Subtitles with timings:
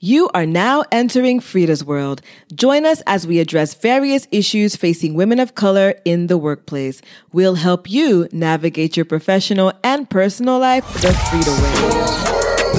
[0.00, 2.22] You are now entering FREEd'as World.
[2.54, 7.02] Join us as we address various issues facing women of color in the workplace.
[7.32, 12.78] We'll help you navigate your professional and personal life the Frida way.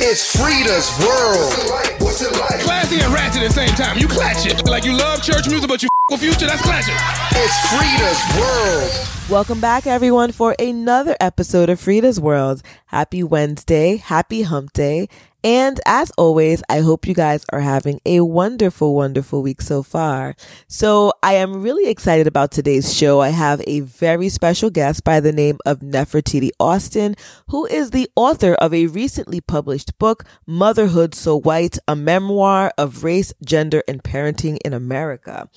[0.00, 2.00] It's FREEd'as World.
[2.02, 2.58] What's it like?
[2.62, 3.96] Classy and ratchet at the same time.
[3.96, 4.66] You clatch it.
[4.66, 6.96] Like you love church music, but you f- with future, that's clatching.
[7.36, 9.08] It's FREEd'as World.
[9.30, 12.62] Welcome back, everyone, for another episode of Frida's World.
[12.86, 13.96] Happy Wednesday.
[13.98, 15.06] Happy Hump Day.
[15.44, 20.34] And as always, I hope you guys are having a wonderful, wonderful week so far.
[20.66, 23.20] So I am really excited about today's show.
[23.20, 27.14] I have a very special guest by the name of Nefertiti Austin,
[27.50, 33.04] who is the author of a recently published book, Motherhood So White, a memoir of
[33.04, 35.48] race, gender, and parenting in America.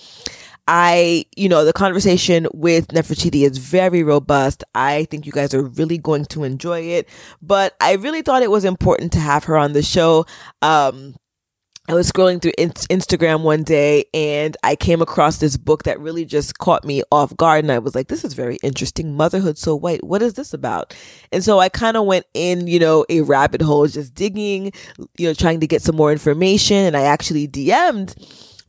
[0.68, 4.64] I, you know, the conversation with Nefertiti is very robust.
[4.76, 7.10] I think you guys are really going to enjoy it,
[7.42, 10.26] but I really thought it was important to have her on the show.
[10.62, 11.16] Um,
[11.90, 16.00] I was scrolling through in- Instagram one day and I came across this book that
[16.00, 17.66] really just caught me off guard.
[17.66, 19.16] And I was like, this is very interesting.
[19.18, 20.03] Motherhood So White.
[20.03, 20.96] What is this about?
[21.31, 24.72] And so I kind of went in, you know, a rabbit hole, just digging,
[25.18, 26.78] you know, trying to get some more information.
[26.78, 28.16] And I actually DM'd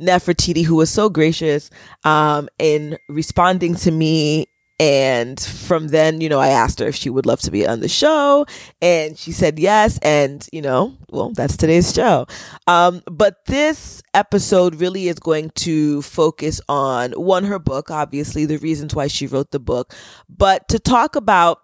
[0.03, 1.71] Nefertiti, who was so gracious
[2.05, 4.47] um, in responding to me.
[4.81, 7.81] And from then, you know, I asked her if she would love to be on
[7.81, 8.47] the show,
[8.81, 9.99] and she said yes.
[10.03, 12.27] And you know, well, that's today's show.
[12.67, 18.59] Um, but this episode really is going to focus on one, her book, obviously, the
[18.59, 19.95] reasons why she wrote the book,
[20.29, 21.61] but to talk about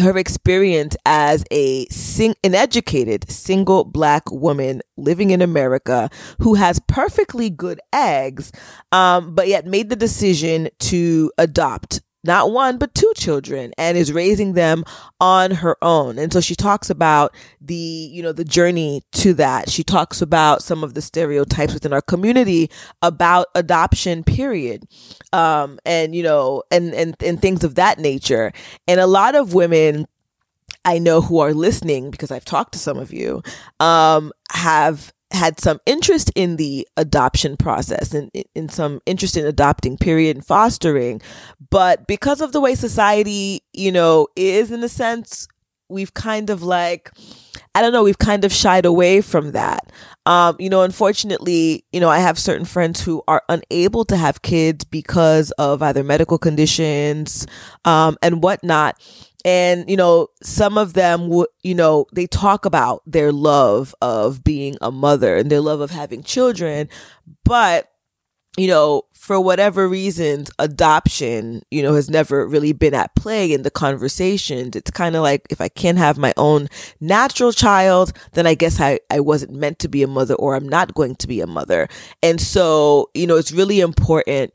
[0.00, 6.80] her experience as a sing- an educated single black woman living in America who has
[6.88, 8.50] perfectly good eggs,
[8.92, 14.12] um, but yet made the decision to adopt not one but two children and is
[14.12, 14.84] raising them
[15.20, 16.18] on her own.
[16.18, 19.70] And so she talks about the you know the journey to that.
[19.70, 22.70] She talks about some of the stereotypes within our community
[23.02, 24.84] about adoption period.
[25.32, 28.52] Um and you know and and and things of that nature.
[28.88, 30.06] And a lot of women
[30.84, 33.42] I know who are listening because I've talked to some of you
[33.80, 39.96] um have had some interest in the adoption process and in some interest in adopting
[39.96, 41.20] period and fostering.
[41.70, 45.48] But because of the way society you know is in a sense
[45.88, 47.10] we've kind of like
[47.74, 49.92] i don't know we've kind of shied away from that.
[50.26, 54.42] Um you know unfortunately you know i have certain friends who are unable to have
[54.42, 57.46] kids because of either medical conditions
[57.84, 58.98] um and whatnot
[59.44, 61.30] and you know some of them
[61.62, 65.90] you know they talk about their love of being a mother and their love of
[65.90, 66.88] having children.
[67.44, 67.90] But
[68.56, 73.62] you know for whatever reasons adoption you know has never really been at play in
[73.62, 74.76] the conversations.
[74.76, 76.68] It's kind of like if i can't have my own
[77.00, 80.68] natural child then i guess I, I wasn't meant to be a mother or i'm
[80.68, 81.88] not going to be a mother.
[82.22, 84.52] And so you know it's really important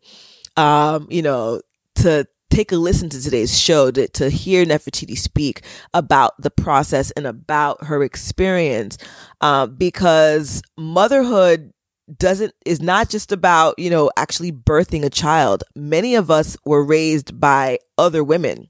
[0.55, 1.61] um you know
[1.95, 5.61] to take a listen to today's show to, to hear Nefertiti speak
[5.93, 8.97] about the process and about her experience
[9.41, 11.71] uh, because motherhood
[12.17, 15.63] doesn't is not just about you know actually birthing a child.
[15.75, 18.69] Many of us were raised by other women.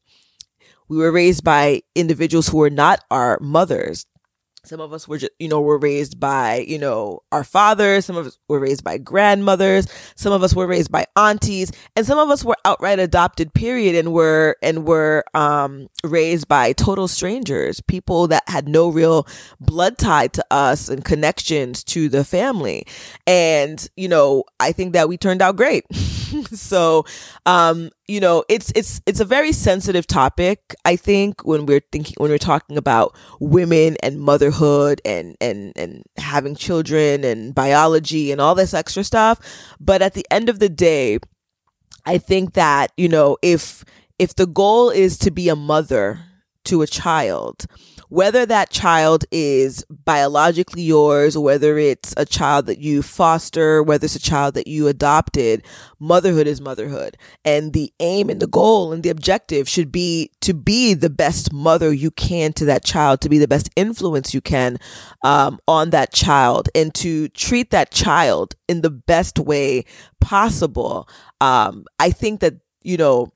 [0.89, 4.05] We were raised by individuals who were not our mothers
[4.63, 8.05] some of us were just, you know, were raised by, you know, our fathers.
[8.05, 9.87] Some of us were raised by grandmothers.
[10.15, 13.95] Some of us were raised by aunties and some of us were outright adopted period
[13.95, 19.27] and were, and were, um, raised by total strangers, people that had no real
[19.59, 22.85] blood tie to us and connections to the family.
[23.25, 25.85] And, you know, I think that we turned out great.
[26.53, 27.05] so,
[27.45, 30.75] um, you know, it's it's it's a very sensitive topic.
[30.85, 36.03] I think when we're thinking when we're talking about women and motherhood and and and
[36.17, 39.39] having children and biology and all this extra stuff.
[39.79, 41.19] But at the end of the day,
[42.05, 43.83] I think that you know if
[44.17, 46.19] if the goal is to be a mother
[46.65, 47.65] to a child,
[48.09, 54.15] whether that child is biologically yours, whether it's a child that you foster, whether it's
[54.15, 55.63] a child that you adopted,
[55.99, 57.15] motherhood is motherhood.
[57.45, 61.53] And the aim and the goal and the objective should be to be the best
[61.53, 64.77] mother you can to that child, to be the best influence you can
[65.23, 69.85] um, on that child, and to treat that child in the best way
[70.19, 71.07] possible.
[71.41, 73.31] Um, I think that, you know,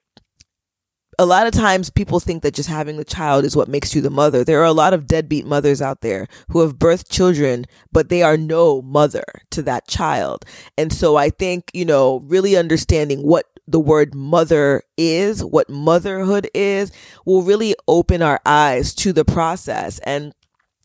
[1.20, 4.02] a lot of times people think that just having a child is what makes you
[4.02, 4.44] the mother.
[4.44, 8.24] There are a lot of deadbeat mothers out there who have birthed children, but they
[8.24, 10.46] are no mother to that child.
[10.78, 16.50] And so I think, you know, really understanding what the word mother is, what motherhood
[16.54, 16.92] is,
[17.26, 20.00] will really open our eyes to the process.
[20.00, 20.34] And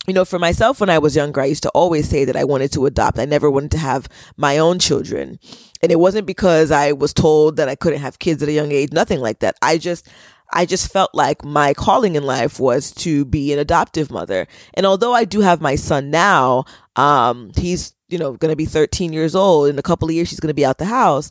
[0.07, 2.45] you know, for myself, when I was younger, I used to always say that I
[2.45, 3.19] wanted to adopt.
[3.19, 4.09] I never wanted to have
[4.39, 5.39] my own children.
[5.83, 8.73] And it wasn't because I was told that I couldn't have kids at a young
[8.73, 9.57] age, nothing like that.
[9.63, 10.09] I just,
[10.53, 14.47] I just felt like my calling in life was to be an adoptive mother.
[14.75, 16.65] And although I do have my son now,
[16.97, 19.69] um, he's, you know, going to be 13 years old.
[19.69, 21.31] In a couple of years, he's going to be out the house.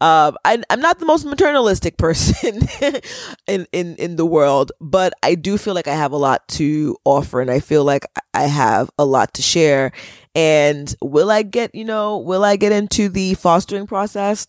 [0.00, 2.60] Uh, I, am not the most maternalistic person
[3.46, 6.96] in, in, in the world, but I do feel like I have a lot to
[7.04, 9.92] offer and I feel like I have a lot to share.
[10.34, 14.46] And will I get, you know, will I get into the fostering process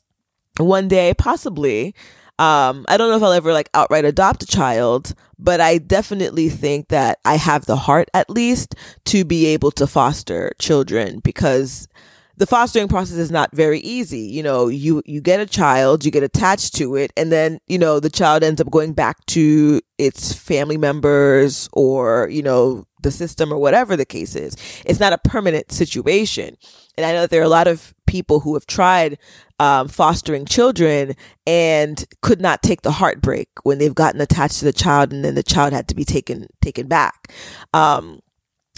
[0.58, 1.14] one day?
[1.14, 1.96] Possibly.
[2.40, 6.50] Um, I don't know if I'll ever like outright adopt a child, but I definitely
[6.50, 8.76] think that I have the heart at least
[9.06, 11.88] to be able to foster children because
[12.38, 14.20] the fostering process is not very easy.
[14.20, 17.80] You know, you, you get a child, you get attached to it, and then, you
[17.80, 23.12] know, the child ends up going back to its family members or, you know, the
[23.12, 24.56] system or whatever the case is.
[24.86, 26.58] It's not a permanent situation.
[26.96, 29.18] And I know that there are a lot of people who have tried
[29.60, 34.74] um, fostering children and could not take the heartbreak when they've gotten attached to the
[34.74, 37.34] child and then the child had to be taken taken back.
[37.74, 38.22] Um,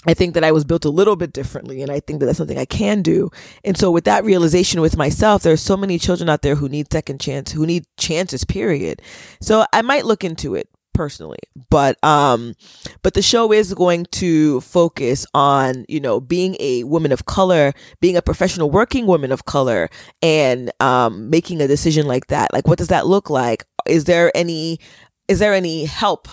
[0.05, 2.37] I think that I was built a little bit differently and I think that that's
[2.37, 3.29] something I can do.
[3.65, 6.69] And so with that realization with myself, there are so many children out there who
[6.69, 9.01] need second chance, who need chances, period.
[9.41, 12.55] So I might look into it personally, but, um,
[13.01, 17.73] but the show is going to focus on, you know, being a woman of color,
[17.99, 19.89] being a professional working woman of color
[20.21, 22.53] and, um, making a decision like that.
[22.53, 23.65] Like, what does that look like?
[23.85, 24.79] Is there any,
[25.27, 26.27] is there any help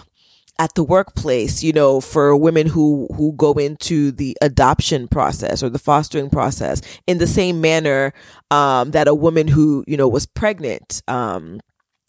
[0.58, 5.68] at the workplace, you know, for women who, who go into the adoption process or
[5.68, 8.12] the fostering process in the same manner,
[8.50, 11.60] um, that a woman who, you know, was pregnant, um,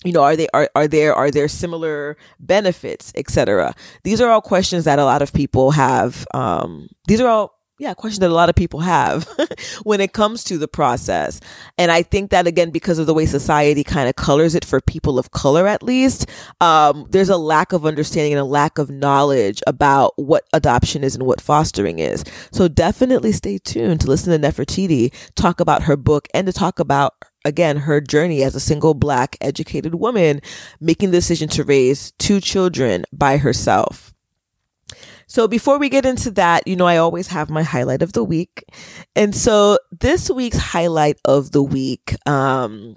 [0.06, 3.74] you know, are they are are there are there similar benefits, etc.
[4.04, 6.26] These are all questions that a lot of people have.
[6.34, 9.28] Um, these are all yeah, question that a lot of people have
[9.84, 11.40] when it comes to the process.
[11.78, 14.82] And I think that again, because of the way society kind of colors it for
[14.82, 16.28] people of color, at least,
[16.60, 21.14] um, there's a lack of understanding and a lack of knowledge about what adoption is
[21.14, 22.24] and what fostering is.
[22.52, 26.80] So definitely stay tuned to listen to Nefertiti talk about her book and to talk
[26.80, 27.14] about
[27.46, 30.42] again her journey as a single black educated woman
[30.82, 34.14] making the decision to raise two children by herself.
[35.28, 38.24] So before we get into that, you know, I always have my highlight of the
[38.24, 38.64] week.
[39.16, 42.96] And so this week's highlight of the week, um,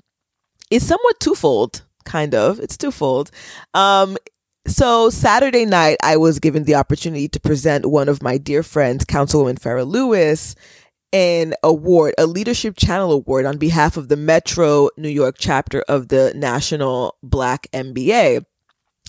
[0.70, 2.60] is somewhat twofold, kind of.
[2.60, 3.30] It's twofold.
[3.74, 4.16] Um,
[4.66, 9.04] so Saturday night, I was given the opportunity to present one of my dear friends,
[9.04, 10.54] Councilwoman Farah Louis,
[11.12, 16.08] an award, a leadership channel award on behalf of the Metro New York chapter of
[16.08, 18.44] the National Black MBA.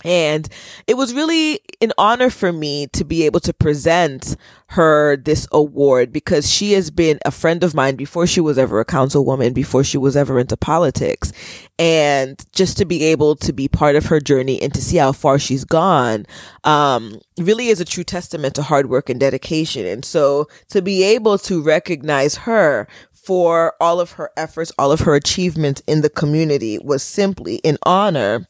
[0.04, 0.48] And
[0.86, 4.36] it was really an honor for me to be able to present
[4.68, 8.80] her this award because she has been a friend of mine before she was ever
[8.80, 11.32] a councilwoman, before she was ever into politics.
[11.78, 15.12] And just to be able to be part of her journey and to see how
[15.12, 16.26] far she's gone,
[16.64, 19.84] um, really is a true testament to hard work and dedication.
[19.86, 25.00] And so to be able to recognize her for all of her efforts, all of
[25.00, 28.48] her achievements in the community was simply an honor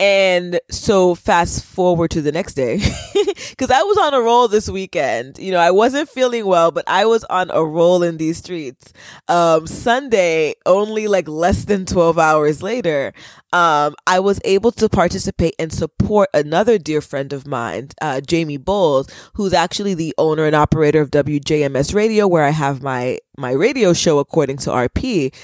[0.00, 2.76] and so fast forward to the next day,
[3.50, 5.38] because I was on a roll this weekend.
[5.38, 8.92] You know, I wasn't feeling well, but I was on a roll in these streets.
[9.26, 13.12] Um, Sunday, only like less than 12 hours later,
[13.52, 18.56] um, I was able to participate and support another dear friend of mine, uh, Jamie
[18.56, 23.50] Bowles, who's actually the owner and operator of WJMS Radio, where I have my, my
[23.50, 25.34] radio show according to RP.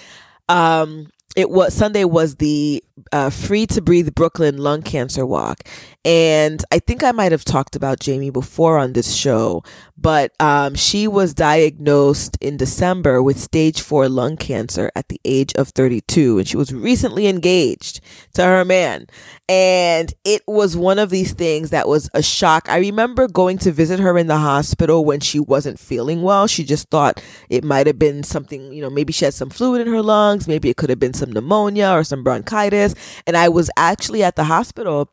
[0.48, 2.82] Um, it was Sunday was the
[3.12, 5.64] uh, Free to Breathe Brooklyn Lung Cancer Walk,
[6.04, 9.62] and I think I might have talked about Jamie before on this show,
[9.96, 15.52] but um, she was diagnosed in December with stage four lung cancer at the age
[15.54, 18.00] of 32, and she was recently engaged
[18.34, 19.06] to her man,
[19.48, 22.68] and it was one of these things that was a shock.
[22.68, 26.46] I remember going to visit her in the hospital when she wasn't feeling well.
[26.46, 29.80] She just thought it might have been something, you know, maybe she had some fluid
[29.80, 32.83] in her lungs, maybe it could have been some pneumonia or some bronchitis.
[33.26, 35.10] And I was actually at the hospital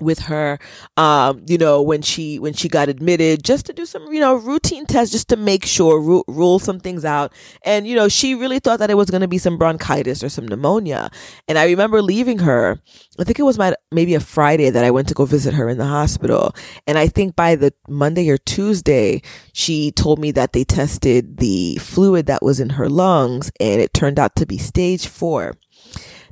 [0.00, 0.58] with her
[0.96, 4.34] um you know when she when she got admitted just to do some you know
[4.34, 7.32] routine tests just to make sure ru- rule some things out.
[7.64, 10.28] And you know she really thought that it was going to be some bronchitis or
[10.28, 11.10] some pneumonia.
[11.48, 12.80] And i remember leaving her
[13.18, 15.68] i think it was my maybe a friday that i went to go visit her
[15.68, 16.54] in the hospital.
[16.86, 21.76] And i think by the monday or tuesday she told me that they tested the
[21.76, 25.54] fluid that was in her lungs and it turned out to be stage 4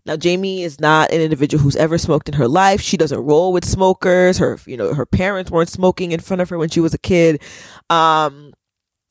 [0.08, 2.80] Now, Jamie is not an individual who's ever smoked in her life.
[2.80, 4.38] She doesn't roll with smokers.
[4.38, 6.98] Her, you know, her parents weren't smoking in front of her when she was a
[6.98, 7.42] kid.
[7.90, 8.54] Um,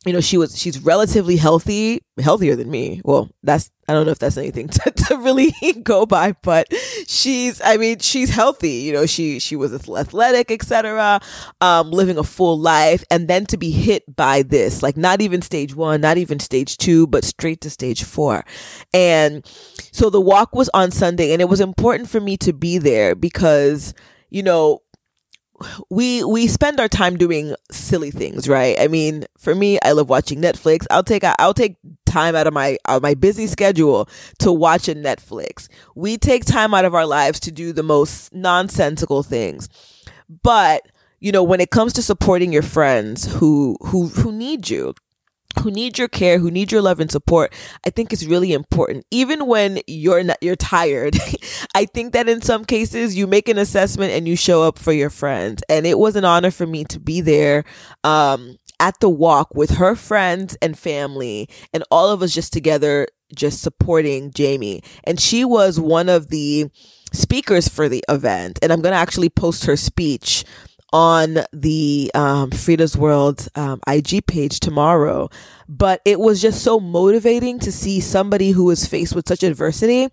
[0.07, 3.01] you know, she was she's relatively healthy, healthier than me.
[3.03, 6.67] Well, that's I don't know if that's anything to, to really go by, but
[7.07, 8.71] she's I mean, she's healthy.
[8.71, 11.21] You know, she she was athletic, etc.
[11.61, 15.41] Um, living a full life, and then to be hit by this, like not even
[15.41, 18.45] stage one, not even stage two, but straight to stage four.
[18.93, 19.45] And
[19.91, 23.15] so the walk was on Sunday, and it was important for me to be there
[23.15, 23.93] because
[24.29, 24.81] you know
[25.89, 28.79] we we spend our time doing silly things, right?
[28.79, 30.85] I mean, for me, I love watching Netflix.
[30.91, 34.07] I'll take I'll take time out of my out of my busy schedule
[34.39, 35.67] to watch a Netflix.
[35.95, 39.69] We take time out of our lives to do the most nonsensical things.
[40.43, 40.83] But,
[41.19, 44.93] you know, when it comes to supporting your friends who who who need you,
[45.59, 47.53] who need your care, who need your love and support,
[47.85, 49.05] I think it's really important.
[49.11, 51.17] Even when you're not, you're tired,
[51.75, 54.91] I think that in some cases you make an assessment and you show up for
[54.91, 55.63] your friends.
[55.69, 57.63] And it was an honor for me to be there.
[58.03, 63.07] Um, at the walk with her friends and family and all of us just together
[63.35, 66.69] just supporting Jamie and she was one of the
[67.11, 70.45] speakers for the event and I'm going to actually post her speech
[70.93, 75.29] on the um, FREEd'as World um, IG page tomorrow.
[75.67, 80.09] But it was just so motivating to see somebody who was faced with such adversity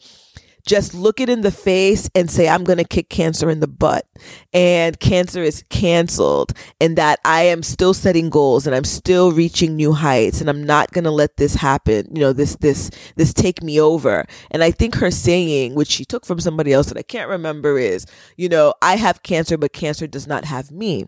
[0.66, 3.68] just look it in the face and say, I'm going to kick cancer in the
[3.68, 4.06] butt.
[4.52, 6.52] And cancer is canceled.
[6.80, 10.40] And that I am still setting goals and I'm still reaching new heights.
[10.40, 12.08] And I'm not going to let this happen.
[12.14, 14.26] You know, this, this, this take me over.
[14.50, 17.78] And I think her saying, which she took from somebody else that I can't remember
[17.78, 18.06] is,
[18.36, 21.06] you know, I have cancer, but cancer does not have me.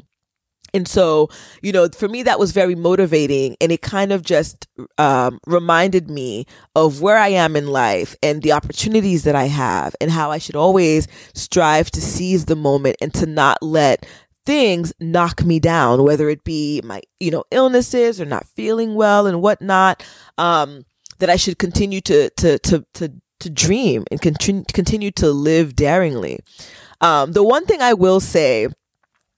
[0.75, 1.29] And so,
[1.63, 3.57] you know, for me, that was very motivating.
[3.61, 4.67] And it kind of just
[4.99, 9.95] um, reminded me of where I am in life and the opportunities that I have
[10.01, 14.07] and how I should always strive to seize the moment and to not let
[14.45, 19.27] things knock me down, whether it be my, you know, illnesses or not feeling well
[19.27, 20.05] and whatnot.
[20.39, 20.85] Um,
[21.19, 26.41] that I should continue to, to, to, to, to dream and continue, to live daringly.
[27.01, 28.69] Um, the one thing I will say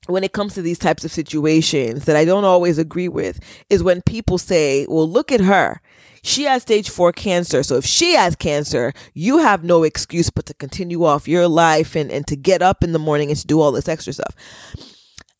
[0.09, 3.83] when it comes to these types of situations that I don't always agree with is
[3.83, 5.83] when people say, well, look at her.
[6.23, 7.63] She has stage four cancer.
[7.63, 11.95] So if she has cancer, you have no excuse but to continue off your life
[11.95, 14.35] and, and to get up in the morning and to do all this extra stuff.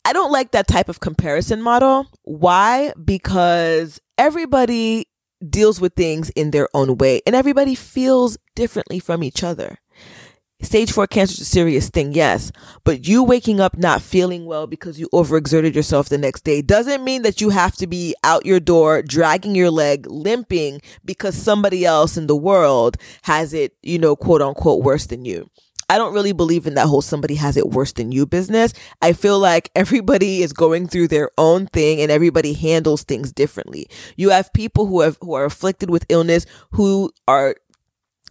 [0.05, 2.05] I don't like that type of comparison model.
[2.23, 2.93] Why?
[3.03, 5.07] Because everybody
[5.47, 9.79] deals with things in their own way and everybody feels differently from each other.
[10.61, 12.51] Stage four cancer is a serious thing, yes,
[12.83, 17.01] but you waking up not feeling well because you overexerted yourself the next day doesn't
[17.01, 21.85] mean that you have to be out your door, dragging your leg, limping because somebody
[21.85, 25.49] else in the world has it, you know, quote unquote, worse than you.
[25.89, 28.73] I don't really believe in that whole somebody has it worse than you business.
[29.01, 33.87] I feel like everybody is going through their own thing and everybody handles things differently.
[34.17, 37.55] You have people who have who are afflicted with illness who are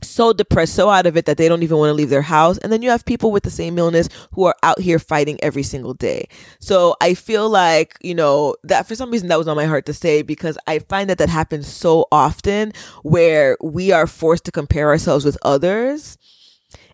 [0.03, 2.59] so depressed, so out of it that they don't even want to leave their house.
[2.59, 5.63] And then you have people with the same illness who are out here fighting every
[5.63, 6.29] single day.
[6.61, 9.87] So I feel like, you know, that for some reason that was on my heart
[9.87, 14.53] to say because I find that that happens so often where we are forced to
[14.53, 16.19] compare ourselves with others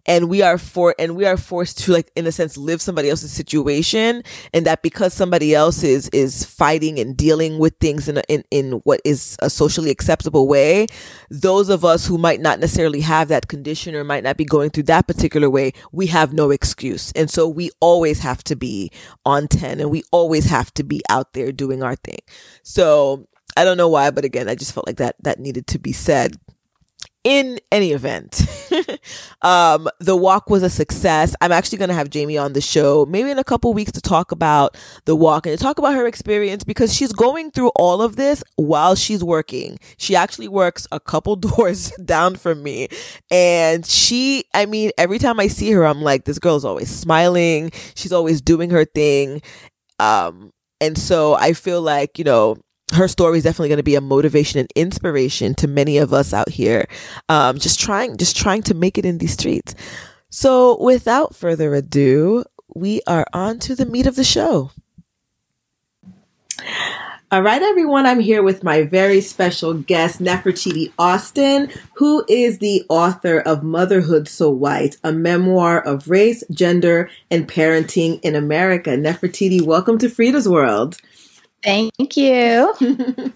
[0.06, 3.10] and we are for and we are forced to like in a sense live somebody
[3.10, 8.18] else's situation and that because somebody else is is fighting and dealing with things in
[8.18, 10.86] a, in in what is a socially acceptable way
[11.30, 14.70] those of us who might not necessarily have that condition or might not be going
[14.70, 17.12] through that particular way we have no excuse.
[17.12, 18.90] And so we always have to be
[19.24, 22.18] on 10 and we always have to be out there doing our thing.
[22.62, 25.78] So I don't know why, but again, I just felt like that that needed to
[25.78, 26.36] be said
[27.24, 28.42] in any event,
[29.42, 31.34] um, the walk was a success.
[31.40, 34.02] I'm actually going to have Jamie on the show maybe in a couple weeks to
[34.02, 34.76] talk about
[35.06, 38.44] the walk and to talk about her experience because she's going through all of this
[38.56, 39.78] while she's working.
[39.96, 42.88] She actually works a couple doors down from me.
[43.30, 47.70] And she, I mean, every time I see her, I'm like, this girl's always smiling.
[47.94, 49.40] She's always doing her thing.
[49.98, 52.56] Um, and so I feel like, you know,
[52.92, 56.32] her story is definitely going to be a motivation and inspiration to many of us
[56.32, 56.86] out here
[57.28, 59.74] um, just trying just trying to make it in these streets
[60.30, 64.70] so without further ado we are on to the meat of the show
[67.32, 68.06] all right, everyone.
[68.06, 74.28] I'm here with my very special guest, Nefertiti Austin, who is the author of Motherhood
[74.28, 78.90] So White, a memoir of race, gender, and parenting in America.
[78.90, 80.98] Nefertiti, welcome to FREEd'as World.
[81.64, 82.74] Thank you.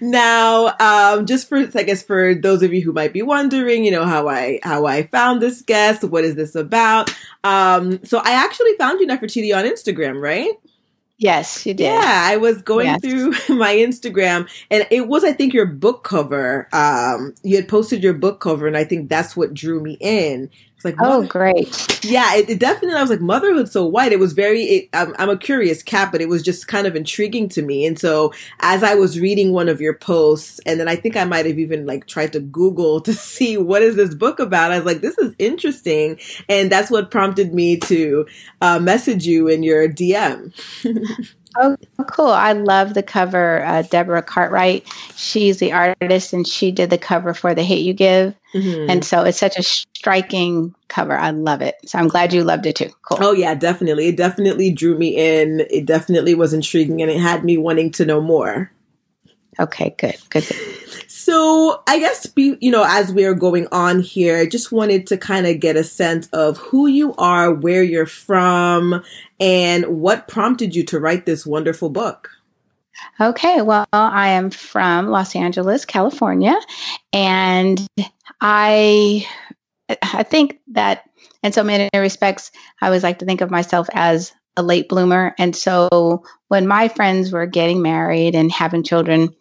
[0.00, 3.90] now, um, just for I guess for those of you who might be wondering, you
[3.90, 7.14] know how I how I found this guest, what is this about?
[7.44, 10.52] Um, so I actually found you Nefertiti on Instagram, right?
[11.18, 11.84] Yes, you did.
[11.86, 13.00] Yeah, I was going Yes.
[13.00, 16.68] through my Instagram and it was, I think, your book cover.
[16.74, 20.50] Um, you had posted your book cover and I think that's what drew me in.
[20.76, 22.04] It's like, Oh, mother- great.
[22.04, 24.12] yeah, it, it definitely, I was like, motherhood so white.
[24.12, 26.94] It was very, it, I'm, I'm a curious cat, but it was just kind of
[26.94, 27.86] intriguing to me.
[27.86, 31.24] And so as I was reading one of your posts, and then I think I
[31.24, 34.76] might have even like tried to Google to see what is this book about, I
[34.76, 36.20] was like, this is interesting.
[36.48, 38.26] And that's what prompted me to
[38.60, 40.52] uh, message you in your DM.
[41.58, 42.26] Oh, cool.
[42.26, 43.64] I love the cover.
[43.64, 44.86] Uh, Debra Cartwright,
[45.16, 48.34] she's the artist and she did the cover for The Hate You Give.
[48.54, 48.90] Mhm.
[48.90, 51.16] And so it's such a striking cover.
[51.16, 51.76] I love it.
[51.86, 52.90] So I'm glad you loved it too.
[53.02, 53.18] Cool.
[53.20, 54.08] Oh yeah, definitely.
[54.08, 55.66] It definitely drew me in.
[55.70, 58.70] It definitely was intriguing and it had me wanting to know more.
[59.58, 60.16] Okay, good.
[60.30, 60.46] Good.
[60.46, 60.56] good.
[61.26, 65.16] So I guess be, you know, as we are going on here, just wanted to
[65.16, 69.02] kind of get a sense of who you are, where you're from,
[69.40, 72.30] and what prompted you to write this wonderful book.
[73.20, 76.54] Okay, well, I am from Los Angeles, California,
[77.12, 77.84] and
[78.40, 79.26] I
[80.02, 81.10] I think that
[81.42, 85.34] in so many respects, I always like to think of myself as a late bloomer.
[85.38, 89.34] And so when my friends were getting married and having children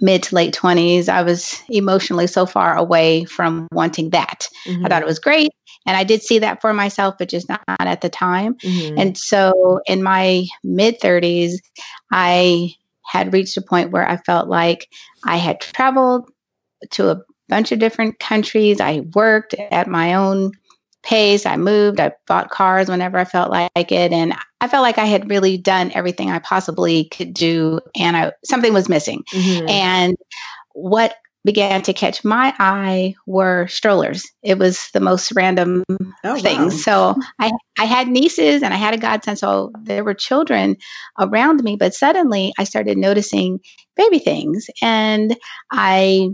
[0.00, 4.48] mid to late 20s, I was emotionally so far away from wanting that.
[4.84, 5.50] I thought it was great.
[5.86, 8.54] And I did see that for myself, but just not at the time.
[8.56, 9.00] Mhm.
[9.00, 11.60] And so in my mid 30s,
[12.10, 12.74] I
[13.04, 14.88] had reached a point where I felt like
[15.24, 16.28] I had traveled
[16.90, 18.80] to a bunch of different countries.
[18.80, 20.50] I worked at my own
[21.06, 21.46] pace.
[21.46, 22.00] I moved.
[22.00, 24.12] I bought cars whenever I felt like it.
[24.12, 27.80] And I felt like I had really done everything I possibly could do.
[27.96, 29.22] And I, something was missing.
[29.32, 29.70] Mhm.
[29.70, 30.16] And
[30.74, 34.24] what began to catch my eye were strollers.
[34.42, 35.84] It was the most random
[36.24, 36.74] Oh, things.
[36.86, 37.14] wow.
[37.14, 40.76] So I I had nieces and I had a godson, so there were children
[41.20, 41.76] around me.
[41.76, 43.60] But suddenly I started noticing
[43.96, 45.36] baby things, and
[45.70, 46.30] I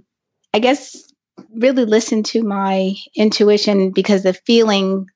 [0.54, 1.11] I guess
[1.54, 5.06] really listened to my intuition because the feeling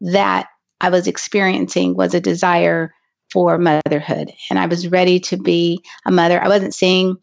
[0.00, 0.46] that
[0.80, 2.92] I was experiencing was a desire
[3.32, 6.42] for motherhood, and I was ready to be a mother.
[6.42, 7.16] I wasn't seeing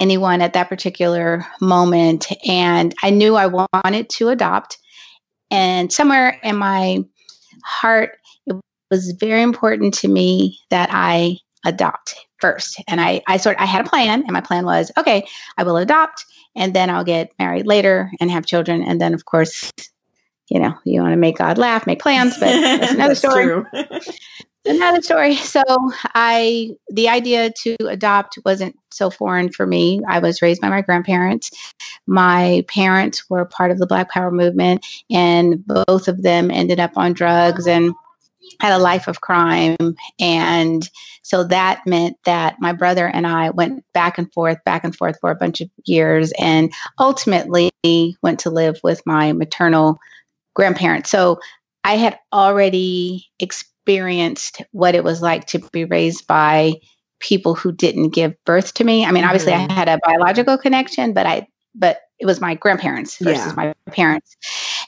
[0.00, 4.78] anyone at that particular moment, and I knew I wanted to adopt.
[5.50, 7.04] And somewhere in my
[7.64, 8.56] heart, it
[8.90, 12.82] was very important to me that I adopt first.
[12.88, 15.26] And I, I sort I had a plan, and my plan was, okay,
[15.56, 16.24] I will adopt,
[16.56, 18.82] and then I'll get married later and have children.
[18.82, 19.70] And then, of course,
[20.48, 23.64] you know, you want to make God laugh, make plans, but that's another story
[24.64, 25.34] another story.
[25.36, 25.62] So
[26.14, 30.00] I the idea to adopt wasn't so foreign for me.
[30.08, 31.50] I was raised by my grandparents.
[32.06, 36.92] My parents were part of the Black Power movement and both of them ended up
[36.96, 37.94] on drugs and
[38.60, 39.76] had a life of crime
[40.18, 40.88] and
[41.22, 45.16] so that meant that my brother and I went back and forth back and forth
[45.20, 47.70] for a bunch of years and ultimately
[48.22, 49.98] went to live with my maternal
[50.54, 51.10] grandparents.
[51.10, 51.38] So
[51.84, 56.74] I had already experienced what it was like to be raised by
[57.20, 59.04] people who didn't give birth to me.
[59.04, 59.52] I mean, obviously.
[59.52, 59.72] I mm-hmm.
[59.72, 63.52] had a biological connection, but I but it was my grandparents versus Yeah.
[63.56, 64.36] my parents.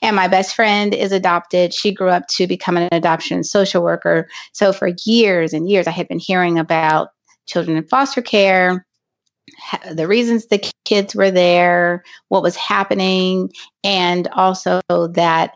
[0.02, 1.72] And my best friend is adopted.
[1.72, 4.28] She grew up to become an adoption social worker.
[4.52, 7.08] So for years and years I had been hearing about
[7.46, 8.84] children in foster care,
[9.90, 13.50] the reasons the kids were there, what was happening,
[13.82, 15.54] and also that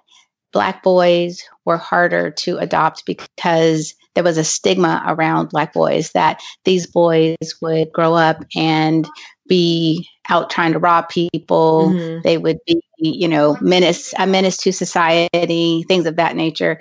[0.52, 6.40] black boys were harder to adopt because there was a stigma around black boys that
[6.64, 9.06] these boys would grow up and
[9.46, 12.22] be out trying to rob people Mhm.
[12.22, 16.80] they would be you know menace a menace to society things of that nature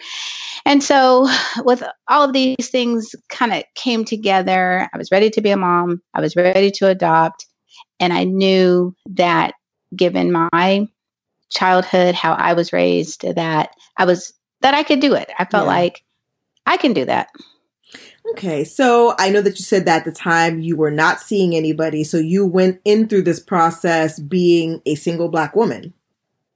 [0.65, 1.27] and so
[1.63, 5.57] with all of these things kind of came together i was ready to be a
[5.57, 7.45] mom i was ready to adopt
[7.99, 9.53] and i knew that
[9.95, 10.87] given my
[11.51, 15.65] childhood how i was raised that i was that i could do it i felt
[15.65, 15.73] Yeah.
[15.73, 16.03] like
[16.65, 17.27] i can do that
[18.31, 21.55] Okay, so I know that you said that at the time you were not seeing
[21.55, 25.93] anybody, so you went in through this process being a single black woman.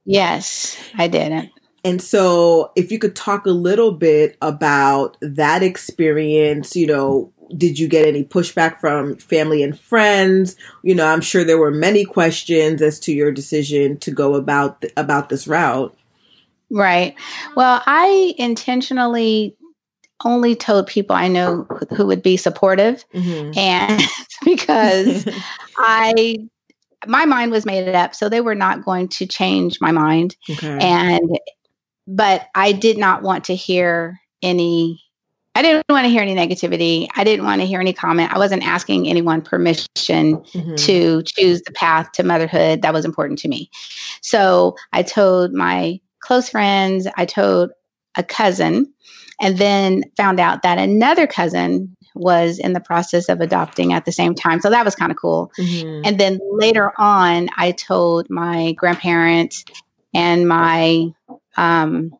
[0.04, 1.50] yes i didn't
[1.84, 7.78] And so, if you could talk a little bit about that experience, you know, did
[7.78, 10.56] you get any pushback from family and friends?
[10.82, 14.82] You know, I'm sure there were many questions as to your decision to go about
[14.82, 15.96] th- about this route.
[16.70, 17.14] Right.
[17.56, 19.56] Well, I intentionally
[20.24, 21.64] only told people I know
[21.96, 23.56] who, would be supportive, Mhm.
[23.56, 24.02] and
[24.44, 25.24] because
[25.76, 26.36] I
[27.06, 30.36] my mind was made up, so they were not going to change my mind.
[30.50, 30.78] okay.
[30.78, 31.38] And
[32.06, 35.00] but I did not want to hear any.
[35.56, 37.08] I didn't want to hear any negativity.
[37.16, 38.32] I didn't want to hear any comment.
[38.32, 40.76] I wasn't asking anyone permission Mhm.
[40.86, 43.68] to choose the path to motherhood that was important to me.
[44.22, 47.70] So I told my close friends, I told
[48.16, 48.92] a cousin,
[49.40, 54.12] and then found out that another cousin was in the process of adopting at the
[54.12, 54.60] same time.
[54.60, 55.52] So that was kind of cool.
[55.58, 56.02] Mhm.
[56.04, 59.64] And then later on, I told my grandparents
[60.12, 61.06] and my
[61.56, 62.12] um,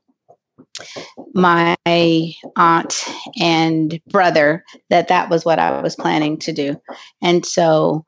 [1.35, 3.05] my aunt
[3.41, 6.81] and brother that that was what I was planning to do.
[7.23, 8.05] And so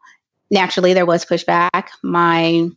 [0.51, 1.88] naturally there was pushback.
[2.03, 2.68] My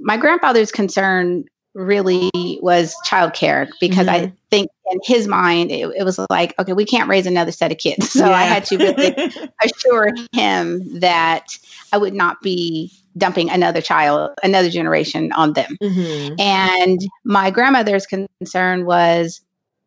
[0.00, 2.30] my grandfather's concern really
[2.62, 4.32] was childcare because I Mhm.
[4.50, 7.78] think in his mind it, it was like, okay, we can't raise another set of
[7.78, 8.10] kids.
[8.12, 9.14] So I had to really
[9.64, 11.46] assure him that
[11.92, 15.76] I would not be dumping another child, another generation on them.
[15.82, 16.40] Mhm.
[16.40, 19.40] And my grandmother's concern was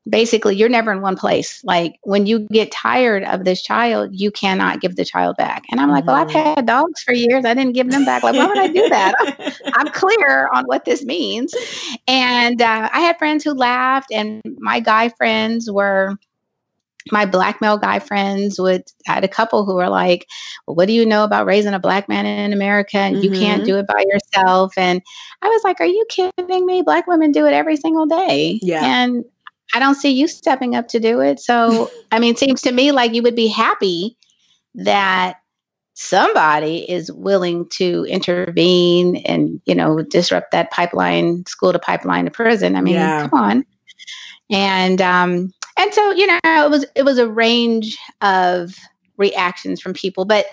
[0.08, 1.62] basically you're never in one place.
[1.64, 5.64] Like when you get tired of this child, you cannot give the child back.
[5.72, 6.56] And I'm like, well, I've Mhm.
[6.56, 7.44] had dogs for years.
[7.46, 8.22] I didn't give them back.
[8.24, 9.16] Like, why would I do that?
[9.76, 11.54] I'm clear on what this means.
[12.08, 16.16] And uh, I had friends who laughed, and my guy friends were
[17.12, 20.26] my black male guy friends would I had a couple who were like,
[20.66, 22.98] well, what do you know about raising a black man in America?
[22.98, 23.66] And you can't Mhm.
[23.66, 24.74] do it by yourself.
[24.76, 25.02] And
[25.44, 26.82] I was like, Are you kidding me?
[26.82, 28.60] Black women do it every single day.
[28.64, 28.84] Yeah.
[28.86, 29.24] And
[29.74, 31.40] I don't see you stepping up to do it.
[31.40, 34.18] So I mean, it seems to me like you would be happy
[34.76, 35.38] that
[35.96, 42.32] somebody is willing to intervene and you know disrupt that pipeline school to pipeline to
[42.32, 43.22] prison i mean Yeah.
[43.30, 43.66] come on
[44.52, 48.76] and um and so you know it was it was a range of
[49.16, 50.48] reactions from people but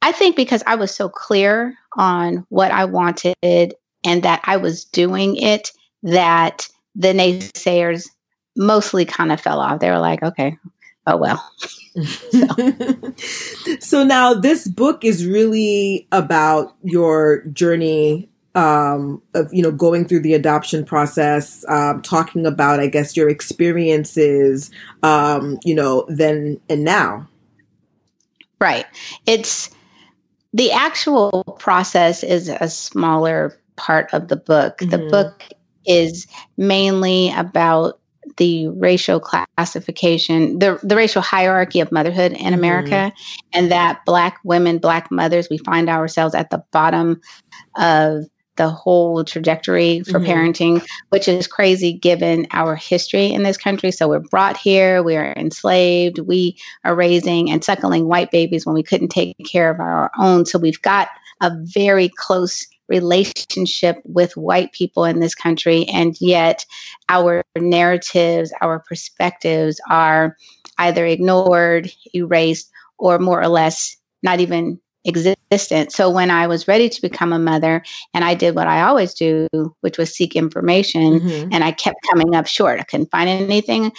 [0.00, 4.86] i think because i was so clear on what i wanted and that i was
[4.86, 8.08] doing it that the naysayers
[8.56, 10.56] mostly kind of fell off they were like okay
[11.06, 11.52] oh well
[13.80, 20.20] so now this book is really about your journey um, of you know going through
[20.20, 24.70] the adoption process, um, talking about I guess your experiences,
[25.02, 27.28] um, you know, then and now.
[28.58, 28.86] Right.
[29.26, 29.70] It's
[30.54, 34.78] the actual process is a smaller part of the book.
[34.78, 35.10] The Mhm.
[35.10, 35.44] book
[35.84, 38.00] is mainly about
[38.36, 42.54] the racial classification, the, the racial hierarchy of motherhood in Mhm.
[42.54, 43.12] America,
[43.52, 47.20] and that Black women, Black mothers, we find ourselves at the bottom
[47.76, 48.24] of
[48.56, 50.26] the whole trajectory for Mhm.
[50.26, 53.90] parenting, which is crazy given our history in this country.
[53.90, 58.74] So we're brought here, we are enslaved, we are raising and suckling white babies when
[58.74, 60.46] we couldn't take care of our own.
[60.46, 61.08] So we've got
[61.42, 66.64] a very close relationship with white people in this country, and yet
[67.08, 70.36] our narratives, our perspectives are
[70.78, 75.92] either ignored, erased, or more or less not even existent.
[75.92, 79.14] So when I was ready to become a mother, and I did what I always
[79.14, 79.46] do,
[79.80, 81.48] which was seek information, Mhm.
[81.52, 82.80] and I kept coming up short.
[82.80, 83.92] I couldn't find anything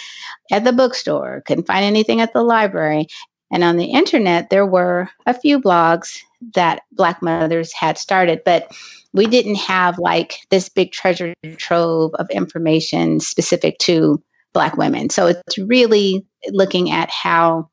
[0.52, 3.06] at the bookstore, couldn't find anything at the library.
[3.50, 6.20] And on the internet, there were a few blogs
[6.54, 8.70] that Black mothers had started, but
[9.12, 15.10] we didn't have like this big treasure trove of information specific to Black women.
[15.10, 17.70] So it's really looking at how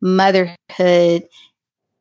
[0.00, 1.24] motherhood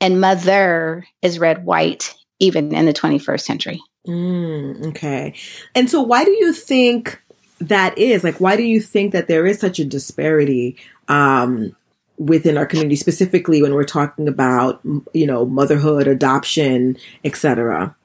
[0.02, 3.82] and mother is read white even in the 21st century.
[4.08, 5.34] Mm, okay.
[5.76, 7.22] And so, why do you think
[7.62, 8.24] that is?
[8.24, 10.76] Like, why do you think that there is such a disparity
[11.08, 11.76] um,
[12.18, 14.82] within our community, specifically when we're talking about,
[15.14, 17.96] you know, motherhood, adoption, etc.?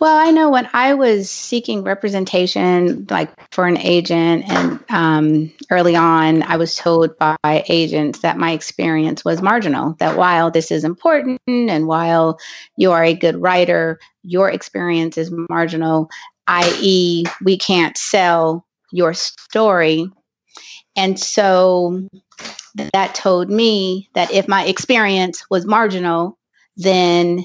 [0.00, 5.94] Well, I know when I was seeking representation, like for an agent, and um, early
[5.94, 9.96] on, I was told by agents that my experience was marginal.
[9.98, 12.38] That while this is important and while
[12.78, 16.08] you are a good writer, your experience is marginal,
[16.46, 20.10] i.e., we can't sell your story.
[20.96, 22.08] And so
[22.74, 26.38] that told me that if my experience was marginal,
[26.76, 27.44] then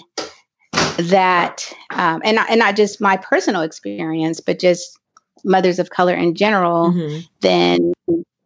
[0.98, 4.98] that um, and not, and not just my personal experience, but just
[5.44, 7.28] mothers of color in general, Mhm.
[7.42, 7.94] then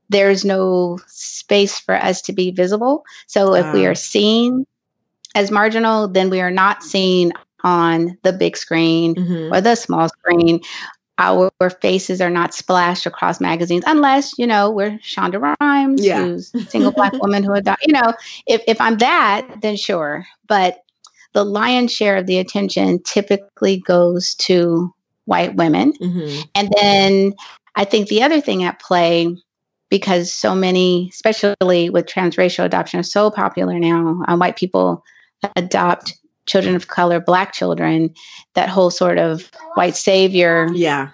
[0.10, 3.04] there's no space for us to be visible.
[3.28, 3.90] So if we Ah.
[3.90, 4.66] are seen
[5.36, 7.32] as marginal, then we are not seen
[7.64, 9.56] on the big screen Mhm.
[9.56, 10.62] or the small screen.
[11.20, 11.52] Our
[11.82, 16.24] faces are not splashed across magazines unless you know we're Shonda Rhimes, Yeah.
[16.24, 17.88] who's a single black woman who adopted.
[17.88, 18.14] You know,
[18.48, 20.26] if if I'm that, then sure.
[20.48, 20.80] But
[21.34, 24.92] the lion's share of the attention typically goes to
[25.26, 26.44] white women, Mhm.
[26.56, 27.34] and then
[27.76, 29.38] I think the other thing at play,
[29.90, 35.04] because so many, especially with transracial adoption, are so popular now, uh, white people
[35.56, 36.16] adopt
[36.50, 38.14] children of color, black children,
[38.56, 41.10] that whole sort of white savior Yeah.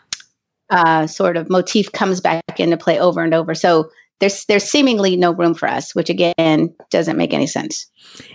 [0.71, 3.53] uh, sort of motif comes back into play over and over.
[3.53, 3.89] So
[4.21, 7.85] there's there's seemingly no room for us, which again doesn't make any sense.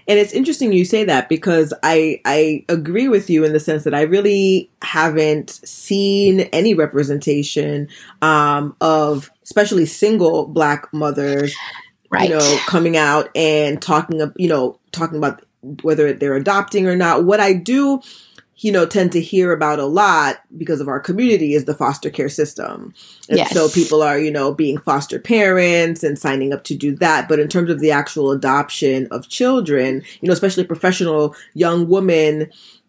[0.07, 3.85] And it's interesting you say that because I I agree with you in the sense
[3.85, 7.89] that I really haven't seen any representation
[8.21, 11.57] um, of especially single black mothers,
[12.13, 12.29] Right.
[12.29, 15.43] you know, coming out and talking of you know talking about
[15.83, 17.25] whether they're adopting or not.
[17.25, 18.01] What I do
[18.63, 22.11] you know tend to hear about a lot because of our community is the foster
[22.11, 22.93] care system
[23.31, 23.55] and Yes.
[23.55, 27.39] so people are you know being foster parents and signing up to do that but
[27.39, 32.43] in terms of the actual adoption of children you know especially professional young women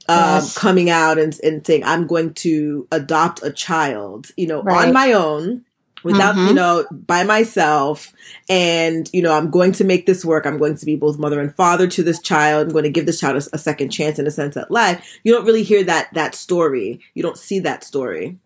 [0.09, 0.57] um, Yes.
[0.57, 5.13] coming out and, and saying i'm going to adopt a child you know on my
[5.13, 5.63] own
[6.03, 6.55] without you Mhm.
[6.55, 8.13] know by myself
[8.49, 11.39] and you know i'm going to make this work i'm going to be both mother
[11.39, 14.17] and father to this child i'm going to give this child a, a second chance
[14.19, 17.59] in a sense at life you don't really hear that that story you don't see
[17.59, 18.37] that story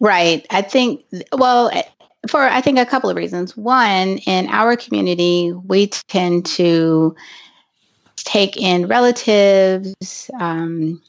[0.00, 0.46] Right.
[0.50, 1.82] I think, well, eh,
[2.30, 3.54] for I think a couple of reasons.
[3.54, 7.14] One, in our community, we tend to
[8.16, 11.02] take in relatives, um,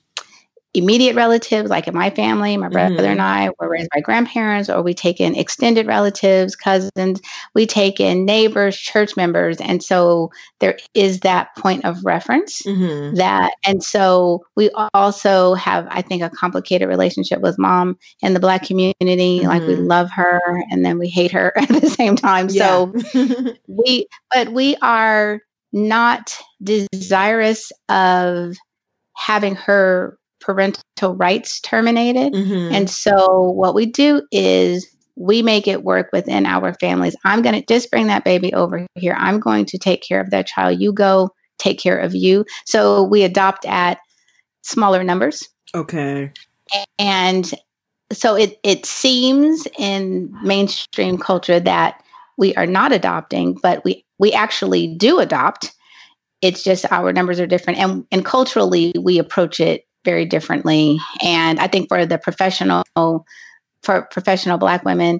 [0.75, 3.11] immediate relatives, like in my family, my brother Mhm.
[3.11, 7.19] and I were raised by grandparents, or we take in extended relatives, cousins,
[7.55, 9.57] we take in neighbors, church members.
[9.59, 10.29] And so
[10.59, 13.15] there is that point of reference mm-hmm.
[13.15, 18.39] that and so we also have i think a complicated relationship with mom in the
[18.39, 19.87] black community like we Mhm.
[19.87, 22.93] love her and then we hate her at the same time so
[23.67, 25.39] we but we are
[25.71, 28.55] not desirous of
[29.15, 32.71] having her parental rights terminated Mhm.
[32.71, 34.87] and so what we do is
[35.19, 37.15] we make it work within our families.
[37.25, 39.15] I'm going to just bring that baby over here.
[39.19, 40.79] I'm going to take care of that child.
[40.79, 42.45] You go take care of you.
[42.65, 43.99] So we adopt at
[44.63, 45.47] smaller numbers.
[45.75, 46.31] okay
[46.97, 47.53] And
[48.13, 52.01] so it, it seems in mainstream culture that
[52.37, 55.75] we are not adopting, but we, we actually do adopt.
[56.41, 57.79] It's just our numbers are different.
[57.79, 60.97] And, and culturally, we approach it very differently.
[61.23, 65.19] And I think for the professional, for professional Black women,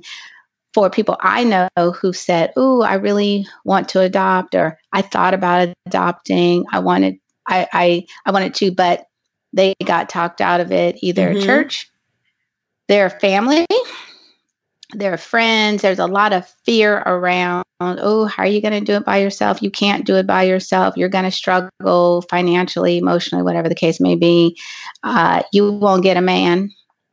[0.74, 5.34] for people I know who said, "Oh, I really want to adopt," or "I thought
[5.36, 6.66] about adopting.
[6.72, 9.06] I wanted, I, I, I wanted to," but
[9.54, 10.98] they got talked out of it.
[11.02, 11.46] Either Mhm.
[11.46, 11.90] church,
[12.88, 13.68] their family,
[14.94, 15.82] their friends.
[15.82, 17.64] There's a lot of fear around.
[17.80, 19.62] Oh, how are you going to do it by yourself?
[19.62, 20.98] You can't do it by yourself.
[20.98, 24.58] You're going to struggle financially, emotionally, whatever the case may be.
[25.04, 26.72] Uh, you won't get a man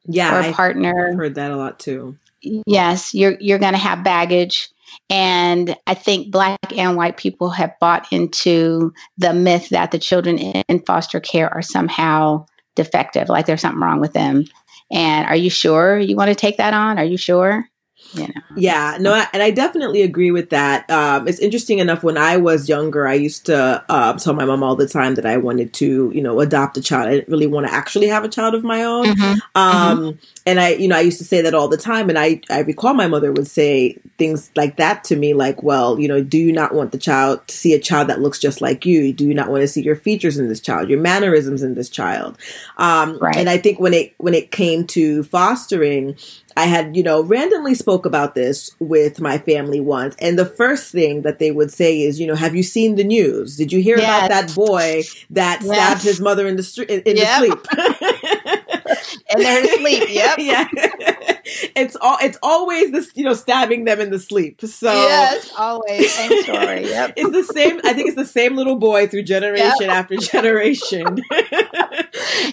[0.08, 3.78] yeah or a i've partner heard that a lot too yes you're you're going to
[3.78, 4.68] have baggage
[5.10, 10.38] and i think black and white people have bought into the myth that the children
[10.38, 14.44] in foster care are somehow defective like there's something wrong with them
[14.90, 16.98] and are you sure you want to take that on?
[16.98, 17.68] Are you sure
[18.14, 20.88] you know Yeah, no, I, and I definitely agree with that.
[20.90, 22.02] Um, it's interesting enough.
[22.02, 25.26] When I was younger, I used to uh, tell my mom all the time that
[25.26, 27.08] I wanted to, you know, adopt a child.
[27.08, 29.06] I didn't really want to actually have a child of my own.
[29.06, 29.38] Mhm.
[29.54, 32.08] Um, and I, you know, I used to say that all the time.
[32.08, 35.98] And I, I recall my mother would say things like that to me, like, "Well,
[36.00, 38.60] you know, do you not want the child to see a child that looks just
[38.60, 39.12] like you?
[39.12, 41.90] Do you not want to see your features in this child, your mannerisms in this
[41.90, 42.38] child?"
[42.78, 43.36] Um, Right.
[43.36, 46.16] And I think when it when it came to fostering,
[46.56, 50.16] I had, you know, randomly spoke about this with my family once.
[50.20, 53.04] And the first thing that they would say is, you know, have you seen the
[53.04, 53.56] news?
[53.56, 55.66] Did you hear about that boy that Yes.
[55.74, 57.26] stabbed his mother in the street in, in Yep.
[57.26, 57.66] the sleep?
[59.30, 61.35] and they're asleep yep yeah.
[61.74, 64.60] It's all it's always this, you know, stabbing them in the sleep.
[64.60, 68.76] So yes always same story yep it's the same I think it's the same little
[68.76, 71.18] boy through generation after generation.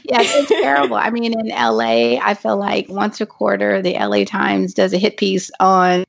[0.03, 0.95] yes, it's terrible.
[0.95, 4.97] I mean, in LA, I feel like once a quarter, the LA Times does a
[4.97, 6.03] hit piece on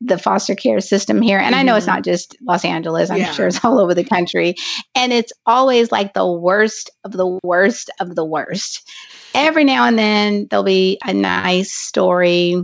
[0.00, 1.38] the foster care system here.
[1.38, 1.94] And I know it's Mhm.
[1.94, 3.32] not just Los Angeles, I'm Yeah.
[3.32, 4.54] sure it's all over the country.
[4.94, 8.88] And it's always like the worst of the worst of the worst.
[9.34, 12.56] Every now and then, there'll be a nice story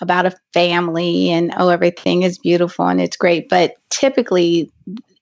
[0.00, 3.48] about a family and oh everything is beautiful and it's great.
[3.48, 4.70] But typically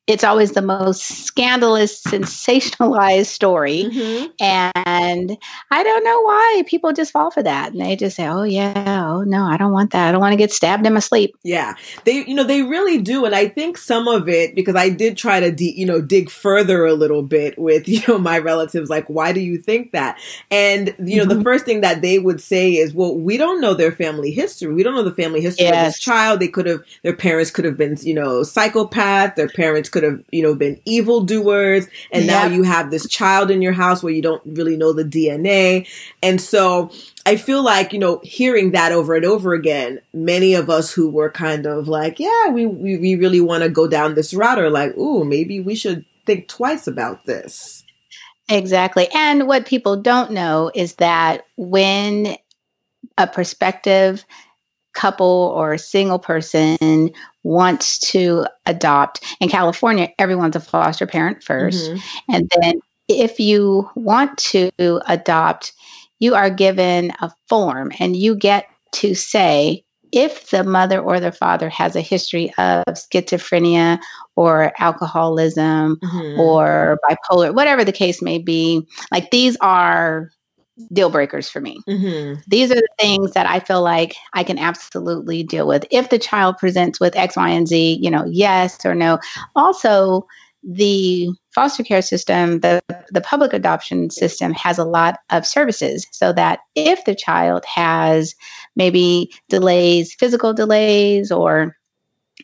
[0.06, 3.84] it's always the most scandalous, sensationalized story.
[3.90, 4.26] Mm-hmm.
[4.40, 5.36] And
[5.72, 7.72] I don't know why people just fall for that.
[7.72, 10.08] And they just say, oh, yeah, oh, no, I don't want that.
[10.08, 11.36] I don't want to get stabbed in my sleep.
[11.42, 11.74] Yeah.
[12.04, 13.24] They, you know, they really do.
[13.24, 16.30] And I think some of it, because I did try to, de- you know, dig
[16.30, 20.20] further a little bit with, you know, my relatives, like, why do you think that?
[20.52, 21.38] And, you know, mm-hmm.
[21.38, 24.72] the first thing that they would say is, well, we don't know their family history.
[24.72, 25.74] We don't know the family history yes.
[25.74, 26.38] of this child.
[26.38, 29.34] They could have, their parents could have been, you know, psychopath.
[29.34, 31.86] Their parents could have, you know, been evildoers.
[32.12, 32.50] And yep.
[32.50, 35.88] now you have this child in your house where you don't really know the DNA.
[36.22, 36.90] And so
[37.24, 41.08] I feel like, you know, hearing that over and over again, many of us who
[41.08, 44.58] were kind of like, yeah, we, we, we really want to go down this route
[44.58, 47.82] are like, ooh, maybe we should think twice about this.
[48.50, 49.08] Exactly.
[49.14, 52.36] And what people don't know is that when
[53.16, 54.26] a prospective
[54.96, 57.10] couple or a single person
[57.44, 62.32] wants to adopt in California, everyone's a foster parent 1st mm-hmm.
[62.32, 64.70] And then if you want to
[65.06, 65.72] adopt,
[66.18, 71.32] you are given a form and you get to say if the mother or the
[71.32, 73.98] father has a history of schizophrenia
[74.34, 76.40] or alcoholism mm-hmm.
[76.40, 80.30] or bipolar, whatever the case may be, like these are
[80.92, 81.80] deal breakers for me.
[81.88, 82.40] Mm-hmm.
[82.46, 85.84] These are the things that I feel like I can absolutely deal with.
[85.90, 89.18] If the child presents with X, Y, and Z, you know, yes or no.
[89.54, 90.26] Also,
[90.62, 96.32] the foster care system, the, the public adoption system has a lot of services so
[96.32, 98.34] that if the child has
[98.74, 101.76] maybe delays, physical delays, or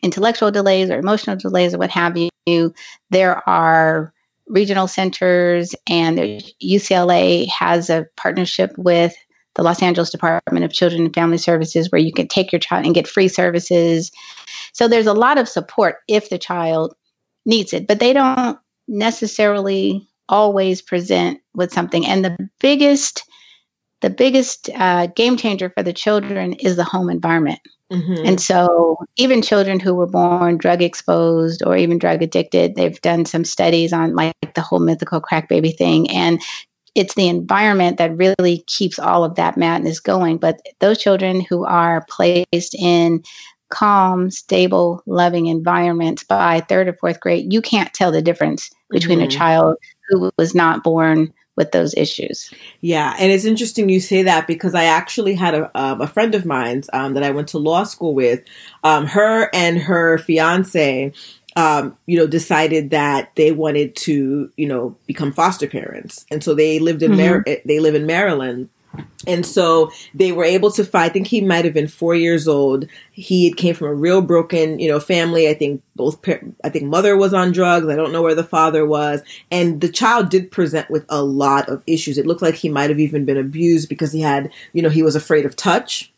[0.01, 2.73] intellectual delays, or emotional delays, or what have you,
[3.09, 4.13] there are
[4.47, 6.19] regional centers, and
[6.63, 9.15] UCLA has a partnership with
[9.55, 12.85] the Los Angeles Department of Children and Family Services where you can take your child
[12.85, 14.11] and get free services.
[14.73, 16.95] So there's a lot of support if the child
[17.45, 22.05] needs it, but they don't necessarily always present with something.
[22.05, 23.23] And the biggest
[24.01, 27.59] the biggest uh, game changer for the children is the home environment.
[27.93, 28.25] Mm-hmm.
[28.25, 33.25] And so, even children who were born drug exposed or even drug addicted, they've done
[33.25, 36.09] some studies on like the whole mythical crack baby thing.
[36.09, 36.41] And
[36.95, 40.37] it's the environment that really keeps all of that madness going.
[40.37, 43.23] But those children who are placed in
[43.69, 49.19] calm, stable, loving environments by third or fourth grade, you can't tell the difference between
[49.19, 49.27] mm-hmm.
[49.27, 49.77] a child
[50.09, 52.51] who was not born with those issues.
[52.81, 56.33] Yeah, and it's interesting you say that because I actually had a, um, a friend
[56.35, 58.41] of mine um, that I went to law school with.
[58.83, 61.13] Um, her and her fiance,
[61.55, 66.55] um, you know, decided that they wanted to, you know, become foster parents, and so
[66.55, 67.49] they lived in mm-hmm.
[67.49, 68.69] Mar- they live in Maryland.
[69.25, 72.47] And so they were able to find, I think he might have been four years
[72.47, 72.85] old.
[73.11, 75.47] He came from a real broken, you know, family.
[75.47, 76.19] I think both,
[76.63, 77.87] I think mother was on drugs.
[77.87, 79.21] I don't know where the father was.
[79.49, 82.17] And the child did present with a lot of issues.
[82.17, 85.03] It looked like he might have even been abused because he had, you know, he
[85.03, 86.12] was afraid of touch.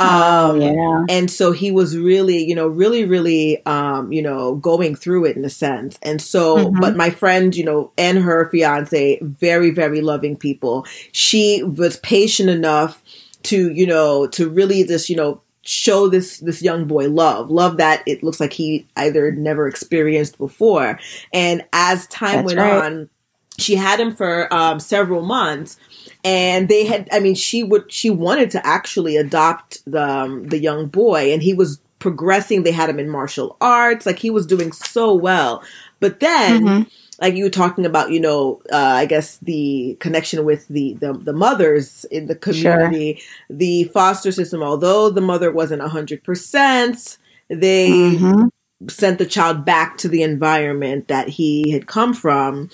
[0.00, 1.04] Um, yeah.
[1.08, 5.36] And so he was really, you know, really, really, um, you know, going through it
[5.36, 5.98] in a sense.
[6.02, 6.80] And so, mm-hmm.
[6.80, 10.86] but my friend, you know, and her fiance, very, very loving people.
[11.12, 13.02] She was patient enough
[13.44, 17.76] to, you know, to really just, you know, show this this young boy love love
[17.76, 20.98] that it looks like he either never experienced before
[21.32, 22.84] and as time That's went right.
[22.84, 23.10] on
[23.58, 25.78] she had him for um, several months
[26.24, 30.58] and they had i mean she would she wanted to actually adopt the um, the
[30.58, 34.46] young boy and he was progressing they had him in martial arts like he was
[34.46, 35.62] doing so well
[36.00, 36.88] but then mm-hmm.
[37.20, 41.12] like you were talking about you know uh, i guess the connection with the, the
[41.12, 43.56] the mothers in the community sure.
[43.56, 48.46] the foster system although the mother wasn't 100% they mm-hmm.
[48.88, 52.68] sent the child back to the environment that he had come from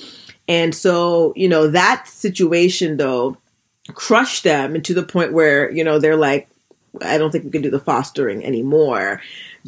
[0.48, 3.36] and so, you know, that situation though
[3.94, 6.48] crushed them and to the point where, you know, they're like,
[7.02, 9.20] I don't think we can do the fostering anymore.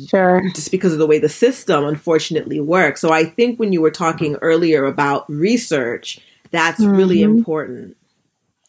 [0.08, 0.42] Sure.
[0.54, 3.00] Just because of the way the system unfortunately works.
[3.00, 6.18] So I think when you were talking earlier about research,
[6.50, 6.96] that's mm-hmm.
[6.96, 7.96] really important.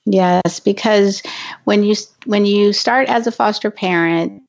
[0.06, 1.22] Yes, because
[1.66, 1.96] when you
[2.26, 4.42] when you start as a foster parent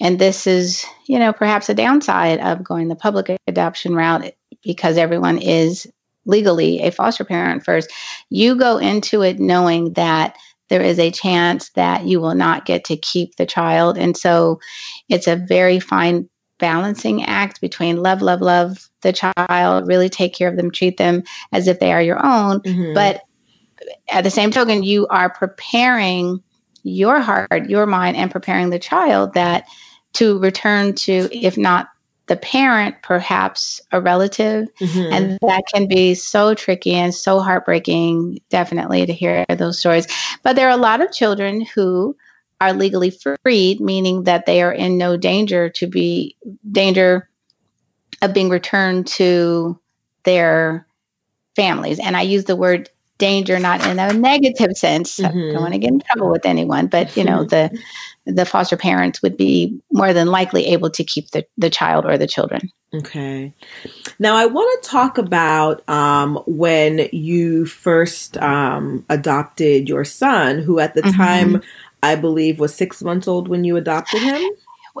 [0.00, 4.96] and this is, you know, perhaps a downside of going the public adoption route because
[4.98, 5.90] everyone is
[6.28, 7.92] legally a foster parent first,
[8.30, 10.36] you go into it knowing that
[10.68, 13.98] there is a chance that you will not get to keep the child.
[13.98, 14.60] And so
[15.08, 16.28] it's a very fine
[16.58, 21.22] balancing act between love, love, love the child, really take care of them, treat them
[21.52, 22.60] as if they are your own.
[22.60, 22.94] Mm-hmm.
[22.94, 23.22] But
[24.10, 26.42] at the same token, you are preparing
[26.82, 29.64] your heart, your mind, and preparing the child that
[30.14, 31.88] to return to, if not
[32.28, 35.12] the parent perhaps a relative Mhm.
[35.12, 40.06] and that can be so tricky and so heartbreaking definitely to hear those stories
[40.42, 42.14] but there are a lot of children who
[42.60, 43.10] are legally
[43.42, 46.36] freed meaning that they are in no danger to be
[46.70, 47.28] danger
[48.22, 49.78] of being returned to
[50.24, 50.86] their
[51.56, 55.52] families and i use the word danger not in a negative sense i Mhm.
[55.52, 57.70] don't want to get in trouble with anyone but you know the
[58.28, 62.16] the foster parents would be more than likely able to keep the, the child or
[62.18, 63.52] the children Okay.
[64.18, 70.78] Now I want to talk about um, when you first um, adopted your son, who
[70.78, 71.14] at the Mhm.
[71.14, 71.62] time
[72.02, 74.40] I believe was six months old when you adopted him.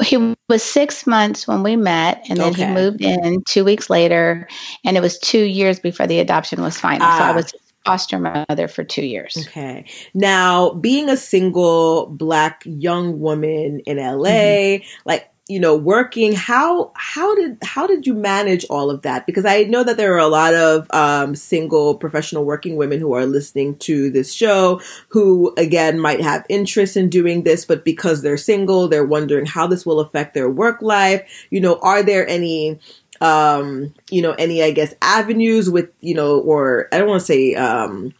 [0.02, 2.66] he was six months when we met and then Okay.
[2.66, 4.46] he moved in two weeks later
[4.84, 7.28] and it was two years before the adoption was final so Ah.
[7.30, 9.84] i was his foster mother for two years Okay.
[10.14, 14.84] Now, being a single black young woman in LA, Mm-hmm.
[15.04, 19.24] like you know, working, how how did how did you manage all of that?
[19.24, 23.14] Because I know that there are a lot of um, single professional working women who
[23.14, 24.78] are listening to this show
[25.08, 29.66] who again might have interest in doing this, but because they're single, they're wondering how
[29.66, 31.22] this will affect their work life.
[31.50, 32.78] You know, are there any
[33.20, 37.26] um, you know, any I guess avenues with, you know, or I don't want to
[37.26, 38.14] say um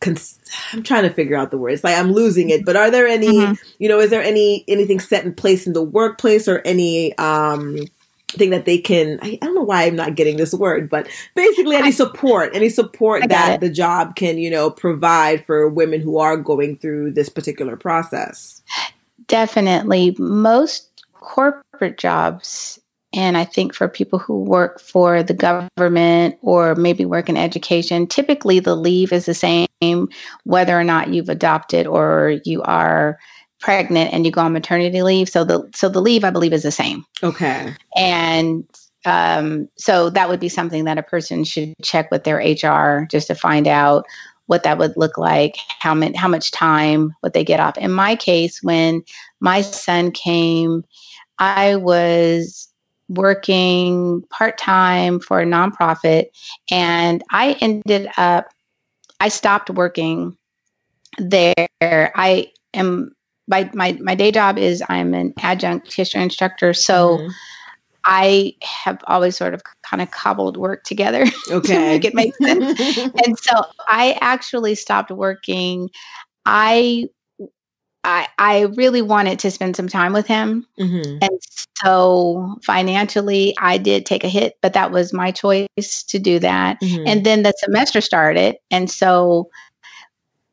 [0.00, 0.38] cons-
[0.72, 1.82] I'm trying to figure out the words.
[1.84, 2.64] Like I'm losing it.
[2.64, 3.58] But are there any, Mhm.
[3.78, 7.76] you know, is there any anything set in place in the workplace or any um
[8.32, 11.08] thing that they can I, I don't know why I'm not getting this word, but
[11.34, 16.00] basically any support, any support I that the job can, you know, provide for women
[16.02, 18.62] who are going through this particular process.
[19.26, 22.78] definitely most corporate jobs
[23.12, 28.06] and i think for people who work for the government or maybe work in education
[28.06, 30.08] typically the leave is the same
[30.44, 33.18] whether or not you've adopted or you are
[33.60, 36.62] pregnant and you go on maternity leave so the so the leave i believe is
[36.62, 37.74] the same Okay.
[37.96, 38.64] and
[39.04, 43.28] um, so that would be something that a person should check with their HR just
[43.28, 44.04] to find out
[44.46, 47.78] what that would look like, how many, how much time would they get off.
[47.78, 49.02] In my case, when
[49.40, 50.84] my son came,
[51.38, 52.67] I was
[53.08, 56.26] working part time for a nonprofit,
[56.70, 58.48] and I ended up,
[59.20, 60.36] I stopped working
[61.18, 61.54] there.
[61.80, 63.12] I am.
[63.50, 66.74] My, my, my day job is I'm an adjunct history instructor.
[66.74, 67.30] So Mhm.
[68.04, 71.78] I have always sort of kind of cobbled work together to okay.
[71.78, 72.78] make it make sense.
[73.24, 75.90] and so I actually stopped working.
[76.44, 77.08] I
[78.08, 80.66] I I really wanted to spend some time with him.
[80.80, 81.18] Mhm.
[81.20, 81.38] And
[81.82, 86.80] so financially I did take a hit, but that was my choice to do that.
[86.80, 87.04] Mhm.
[87.06, 88.56] And then the semester started.
[88.70, 89.50] And so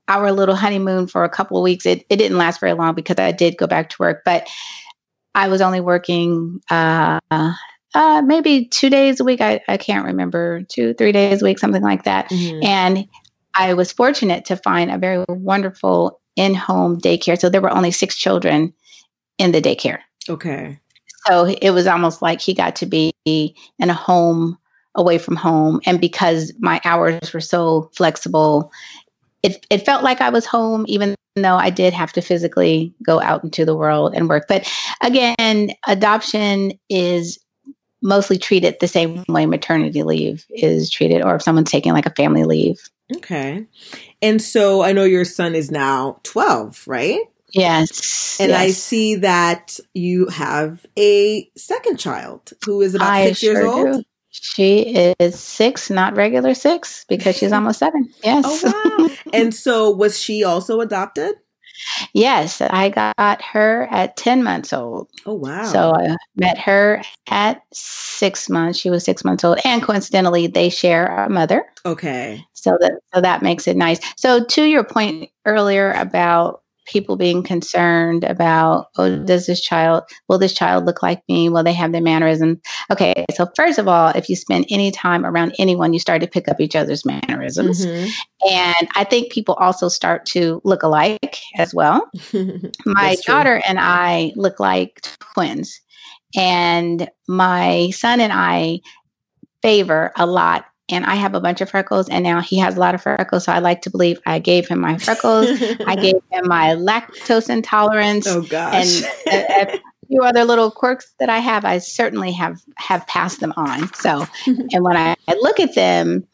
[0.10, 3.18] our little honeymoon for a couple of weeks, it, it didn't last very long because
[3.18, 4.48] I did go back to work, but
[5.34, 9.40] I was only working uh, uh, maybe two days a week.
[9.42, 12.30] I, I can't remember, two, three days a week, something like that.
[12.30, 12.64] Mhm.
[12.66, 13.06] And
[13.56, 17.40] I was fortunate to find a very wonderful in home daycare.
[17.40, 18.74] So there were only six children
[19.38, 20.00] in the daycare.
[20.30, 20.80] Okay.
[21.28, 24.58] So it was almost like he got to be in a home
[24.96, 25.82] away from home.
[25.86, 28.72] And because my hours were so flexible,
[29.44, 33.20] it, it felt like I was home, even though I did have to physically go
[33.22, 34.46] out into the world and work.
[34.48, 34.72] But
[35.02, 37.40] again, adoption is
[38.02, 42.12] mostly treated the same way maternity leave is treated, or if someone's taking like a
[42.12, 42.90] family leave.
[43.18, 43.68] Okay.
[44.22, 47.20] And so I know your son is now 12, right?
[47.52, 48.38] Yes.
[48.40, 53.64] And I see that you have a second child who is about I six years
[53.64, 53.98] old.
[53.98, 54.04] do.
[54.30, 54.80] She
[55.18, 58.10] is six, not regular six, because she's almost seven.
[58.22, 58.44] Yes.
[58.46, 59.16] Oh wow!
[59.34, 61.36] and so was she also adopted?
[62.14, 65.10] Yes, I got her at 10 months old.
[65.26, 65.64] Oh wow!
[65.64, 68.80] So I met her at six months.
[68.80, 69.60] She was six months old.
[69.66, 71.66] And coincidentally, they share a mother.
[71.86, 74.00] okay, So that so that makes it nice.
[74.18, 80.38] So to your point earlier about people being concerned about, oh, does this child will
[80.38, 81.50] this child look like me?
[81.50, 82.60] Will they have the mannerisms?
[82.92, 86.28] Okay, so first of all, if you spend any time around anyone, you start to
[86.28, 87.86] pick up each other's mannerisms.
[87.86, 88.12] Mhm.
[88.50, 92.10] And I think people also start to look alike as well.
[92.86, 95.02] My daughter and I look like
[95.34, 95.82] twins,
[96.36, 98.82] and my son and I
[99.62, 100.66] favor a lot.
[100.90, 103.46] And I have a bunch of freckles, and now he has a lot of freckles.
[103.46, 105.48] So I like to believe I gave him my freckles.
[105.86, 109.02] I gave him my lactose intolerance, oh gosh!
[109.26, 111.66] and a, a few other little quirks that I have.
[111.66, 113.92] I certainly have have passed them on.
[113.96, 116.28] So, and when I, I look at them,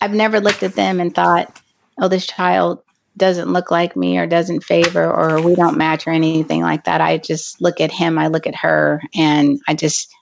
[0.00, 1.60] I've never looked at them and thought,
[1.98, 2.82] "Oh, this child
[3.16, 7.00] doesn't look like me, or doesn't favor, or we don't match, or anything like that."
[7.00, 10.12] I just look at him, I look at her, and I just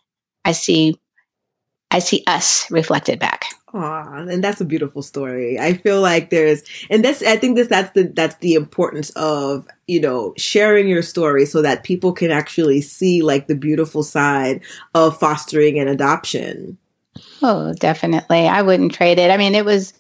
[0.44, 0.98] I see
[1.92, 3.44] I see us reflected back.
[3.74, 5.58] Aw, and that's a beautiful story.
[5.58, 9.66] I feel like there's, and that's, I think this, that's the, that's the importance of,
[9.86, 14.62] you know, sharing your story so that people can actually see like the beautiful side
[14.94, 16.78] of fostering and adoption.
[17.42, 18.48] Oh, definitely.
[18.48, 19.30] I wouldn't trade it.
[19.30, 19.92] I mean, it was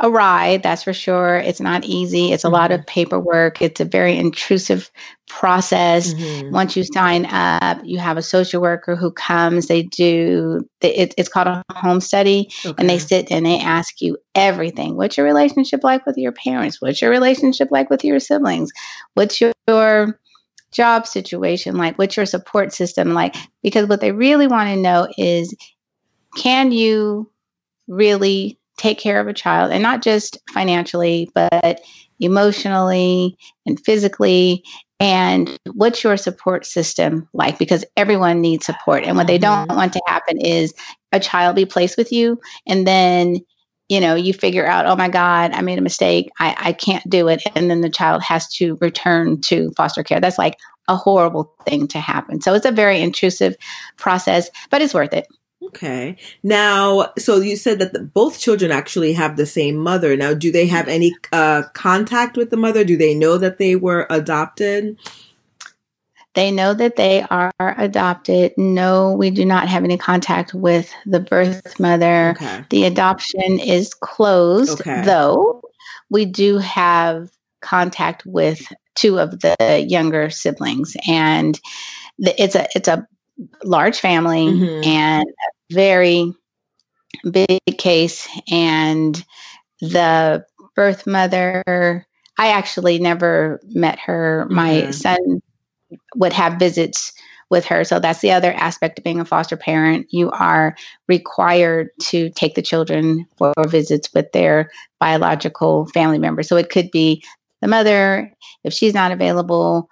[0.00, 1.36] a ride, that's for sure.
[1.36, 2.32] It's not easy.
[2.32, 3.60] It's a lot of paperwork.
[3.62, 4.90] It's a very intrusive
[5.28, 6.14] process.
[6.14, 6.50] Mhm.
[6.52, 9.66] Once you sign up, you have a social worker who comes.
[9.66, 12.98] They do, it, it's called a home study, and they Okay.
[12.98, 14.96] sit and they ask you everything.
[14.96, 16.80] What's your relationship like with your parents?
[16.80, 18.70] What's your relationship like with your siblings?
[19.14, 20.20] What's your, your
[20.72, 21.98] job situation like?
[21.98, 23.34] What's your support system like?
[23.62, 25.54] Because what they really want to know is
[26.36, 27.30] can you
[27.88, 31.80] really take care of a child and not just financially, but
[32.20, 34.62] emotionally and physically?
[34.98, 37.58] And what's your support system like?
[37.58, 39.04] Because everyone needs support.
[39.04, 39.76] And what they don't mm-hmm.
[39.76, 40.72] want to happen is
[41.12, 43.38] a child be placed with you and then
[43.88, 47.08] you know you figure out oh my god i made a mistake I, I can't
[47.08, 50.58] do it and then the child has to return to foster care that's like
[50.88, 53.56] a horrible thing to happen so it's a very intrusive
[53.96, 55.26] process but it's worth it
[55.66, 56.16] Okay.
[56.42, 60.16] Now, so you said that the, both children actually have the same mother.
[60.16, 62.84] Now, do they have any uh, contact with the mother?
[62.84, 64.96] Do they know that they were adopted?
[66.34, 71.18] they know that they are adopted no we do not have any contact with the
[71.18, 72.62] birth mother Okay.
[72.68, 75.00] the adoption is closed Okay.
[75.06, 75.62] though
[76.10, 77.30] we do have
[77.62, 78.60] contact with
[78.94, 81.58] two of the younger siblings and
[82.18, 83.06] the, it's a it's a
[83.64, 84.84] large family Mhm.
[84.86, 85.26] and
[85.70, 86.32] very
[87.30, 89.24] big case and
[89.80, 90.44] the
[90.74, 91.62] birth mother
[92.38, 94.46] i actually never met her.
[94.50, 95.40] My son
[96.16, 97.12] would have visits
[97.48, 100.06] with her so that's the other aspect of being a foster parent.
[100.10, 100.76] You are
[101.08, 106.48] required to take the children for visits with their biological family members.
[106.48, 107.22] So it could be
[107.62, 108.32] the mother
[108.64, 109.88] if she's not available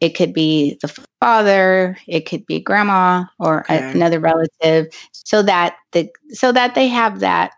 [0.00, 0.88] it could be the
[1.20, 6.88] father it could be grandma or a- another relative so that the so that they
[6.88, 7.52] have that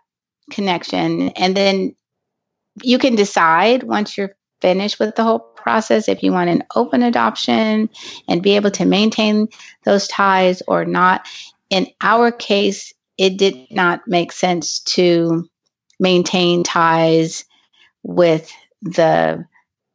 [0.51, 1.29] connection.
[1.29, 1.95] And then
[2.83, 7.03] you can decide once you're finished with the whole process if you want an open
[7.03, 7.89] adoption
[8.27, 9.47] and be able to maintain
[9.85, 11.27] those ties or not.
[11.69, 15.47] In our case it did not make sense to
[15.99, 17.45] maintain ties
[18.03, 19.43] with the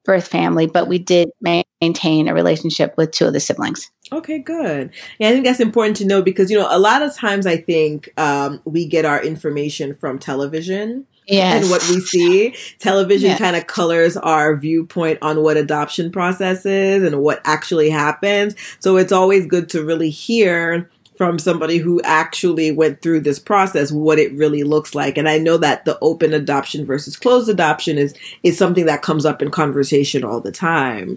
[0.04, 4.90] birth family but we did maintain a relationship with two of the siblings Okay, good.
[5.18, 7.56] Yeah, I think that's important to know because you know a lot of times I
[7.56, 12.54] think um, we get our information from television yes and what we see.
[12.78, 13.38] Television Yeah.
[13.38, 18.54] kind of colors our viewpoint on what adoption process is and what actually happens.
[18.80, 23.92] So it's always good to really hear from somebody who actually went through this process
[23.92, 25.18] what it really looks like.
[25.18, 29.26] And I know that the open adoption versus closed adoption is is something that comes
[29.26, 31.16] up in conversation all the time.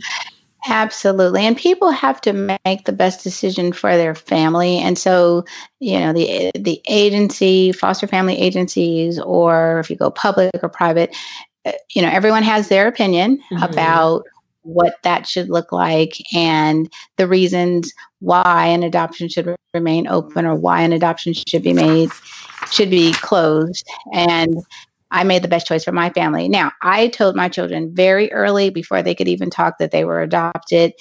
[0.68, 1.46] Absolutely.
[1.46, 4.80] And people have to make the best decision for their family.
[4.80, 5.46] And so,
[5.80, 11.16] you know, the the agency, foster family agencies or if you go public or private,
[11.66, 13.64] uh, you know, everyone has their opinion Mhm.
[13.64, 14.26] about
[14.64, 20.56] what that should look like and the reasons why an adoption should remain open or
[20.56, 22.10] why an adoption should be made
[22.72, 24.64] should be closed and
[25.12, 26.50] I made the best choice for my family.
[26.50, 30.22] Now, I told my children very early before they could even talk that they were
[30.22, 30.94] adopted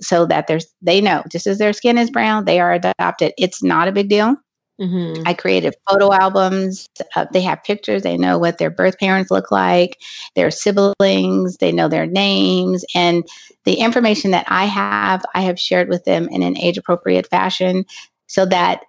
[0.00, 3.32] so that there's they know just as their skin is brown, they are adopted.
[3.36, 4.36] It's not a big deal.
[4.80, 5.22] Mm-hmm.
[5.26, 6.88] I created photo albums.
[7.14, 8.02] Uh, they have pictures.
[8.02, 9.98] They know what their birth parents look like,
[10.36, 12.84] their siblings, they know their names.
[12.94, 13.28] And
[13.64, 17.84] the information that I have, I have shared with them in an age appropriate fashion
[18.26, 18.80] so that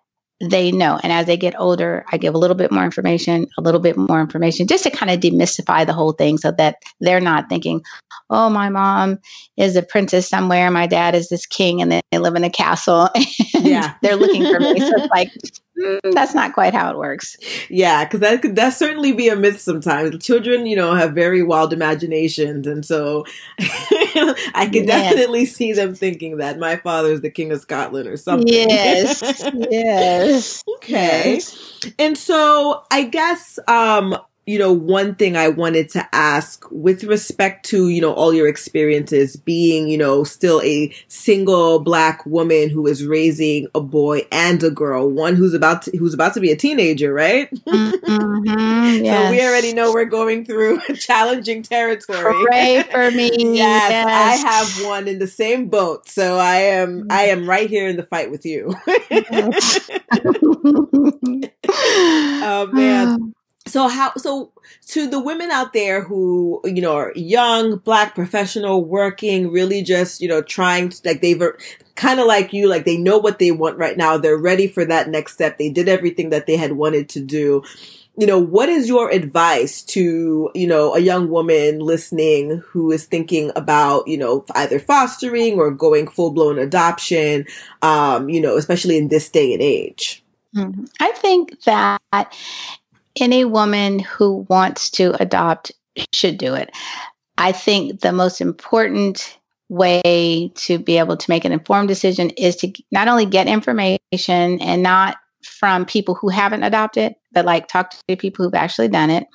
[0.42, 1.00] they know.
[1.04, 3.96] And as they get older, I give a little bit more information, a little bit
[3.96, 7.84] more information, just to kind of demystify the whole thing so that they're not thinking,
[8.30, 9.20] oh, my mom
[9.58, 13.10] is a princess somewhere, my dad is this king, and they live in a castle.
[13.54, 13.94] Yeah.
[14.02, 14.80] they're looking for me.
[14.80, 15.32] So it's like,
[15.82, 17.38] mm, that's not quite how it works.
[17.70, 20.24] Yeah, because that could that certainly be a myth sometimes.
[20.24, 23.26] Children, you know, have very wild imaginations, and so
[23.60, 24.86] I could Yeah.
[24.86, 28.48] definitely see them thinking that my father is the king of Scotland or something.
[28.48, 29.22] Yes.
[29.54, 30.64] yes.
[30.78, 31.36] okay.
[31.36, 31.58] Yes.
[32.00, 34.18] And so I guess um
[34.48, 38.48] you know, one thing I wanted to ask with respect to, you know, all your
[38.48, 44.64] experiences being, you know, still a single black woman who is raising a boy and
[44.64, 47.50] a girl, one who's about to, who's about to be a teenager, right?
[48.12, 49.26] Mm-hmm, yes.
[49.26, 52.46] So we already know we're going through challenging territory.
[52.46, 53.30] Pray for me.
[53.56, 56.10] yes, yes, I have one in the same boat.
[56.10, 58.76] So I am I am right here in the fight with you.
[62.44, 63.34] oh man
[63.72, 64.52] so how so
[64.88, 70.22] to the women out there who you know are young black professional working really just
[70.22, 71.42] you know trying to like they've
[71.96, 74.18] kind of like you like they know what they want right now.
[74.18, 75.58] They're ready for that next step.
[75.58, 77.64] They did everything that they had wanted to do.
[78.18, 83.06] You know what is your advice to you know a young woman listening who is
[83.06, 87.46] thinking about you know either fostering or going full blown adoption
[87.82, 90.24] um you know especially in this day and age?
[90.56, 90.84] Mm-hmm.
[91.00, 92.02] I think that
[93.20, 95.72] any woman who wants to adopt
[96.14, 96.72] should do it.
[97.38, 99.38] I think the most important
[99.70, 104.00] way to be able to make an informed decision is to not only get information
[104.20, 109.10] and not from people who haven't adopted, but like talk to people who've actually done
[109.10, 109.26] it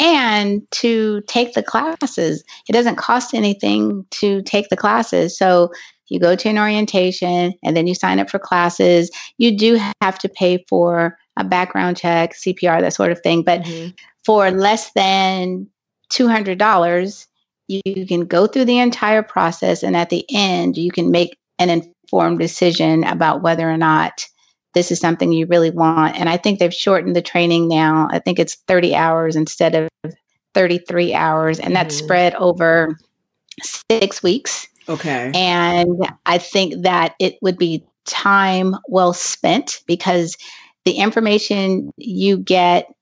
[0.00, 2.42] and to take the classes.
[2.68, 5.38] It doesn't cost anything to take the classes.
[5.38, 5.70] So
[6.08, 9.10] you go to an orientation and then you sign up for classes.
[9.38, 13.42] You do have to pay for a background check, CPR, that sort of thing.
[13.42, 13.90] But mm-hmm.
[14.24, 15.66] for less than
[16.10, 17.26] $200,
[17.68, 19.82] you can go through the entire process.
[19.82, 24.26] And at the end, you can make an informed decision about whether or not
[24.74, 26.18] this is something you really want.
[26.18, 28.08] And I think they've shortened the training now.
[28.10, 30.14] I think it's 30 hours instead of
[30.54, 32.04] 33 hours, and that's mm-hmm.
[32.04, 32.96] spread over
[33.62, 34.66] six weeks.
[34.88, 35.30] Okay.
[35.34, 40.36] And I think that it would be time well spent because
[40.84, 42.92] the information you get,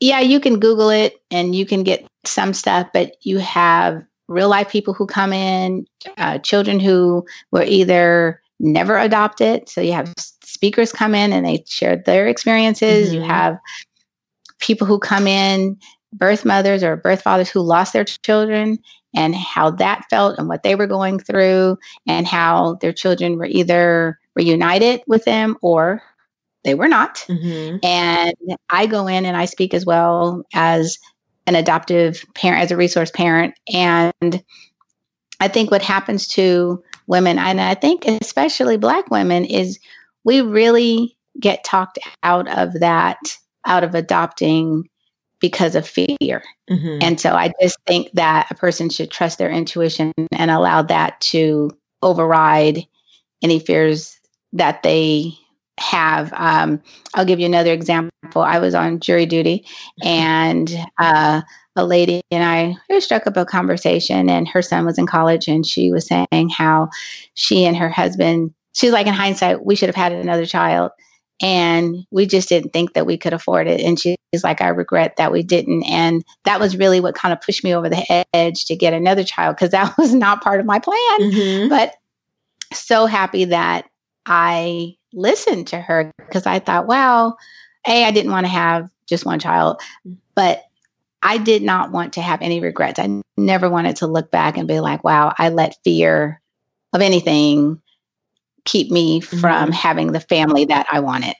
[0.00, 4.48] yeah, you can Google it and you can get some stuff, but you have real
[4.48, 5.86] life people who come in,
[6.16, 9.68] uh, children who were either never adopted.
[9.68, 10.12] So you have
[10.44, 13.08] speakers come in and they share their experiences.
[13.08, 13.16] Mm-hmm.
[13.16, 13.58] You have
[14.60, 15.78] people who come in,
[16.12, 18.78] birth mothers or birth fathers who lost their children
[19.14, 23.46] and how that felt and what they were going through and how their children were
[23.46, 26.02] either reunited with them or
[26.64, 27.16] they were not.
[27.28, 27.78] Mm-hmm.
[27.82, 28.34] And
[28.70, 30.98] I go in and I speak as well as
[31.46, 33.54] an adoptive parent, as a resource parent.
[33.72, 34.42] And
[35.40, 39.78] I think what happens to women, and I think especially Black women, is
[40.24, 43.18] we really get talked out of that,
[43.66, 44.88] out of adopting
[45.40, 46.42] because of fear.
[46.70, 46.98] Mm-hmm.
[47.02, 51.20] And so I just think that a person should trust their intuition and allow that
[51.22, 51.70] to
[52.02, 52.86] override
[53.42, 54.18] any fears
[54.54, 55.36] that they
[55.78, 56.32] have.
[56.34, 56.82] Um,
[57.14, 58.42] I'll give you another example.
[58.42, 59.66] I was on jury duty,
[60.02, 61.42] and uh,
[61.76, 65.66] a lady and I struck up a conversation, and her son was in college, and
[65.66, 66.88] she was saying how
[67.34, 68.54] she and her husband.
[68.72, 70.92] She's like, in hindsight, we should have had another child,
[71.42, 73.80] and we just didn't think that we could afford it.
[73.80, 75.82] And she's like, I regret that we didn't.
[75.84, 79.24] And that was really what kind of pushed me over the edge to get another
[79.24, 80.96] child because that was not part of my plan.
[81.20, 81.68] Mm-hmm.
[81.68, 81.94] But
[82.72, 83.86] so happy that
[84.26, 87.38] I listened to her because I thought, well,
[87.86, 89.80] A, I didn't want to have just one child,
[90.34, 90.64] but
[91.22, 92.98] I did not want to have any regrets.
[92.98, 96.40] I never wanted to look back and be like, wow, I let fear
[96.92, 97.80] of anything
[98.64, 99.70] keep me from mm-hmm.
[99.70, 101.34] having the family that I wanted.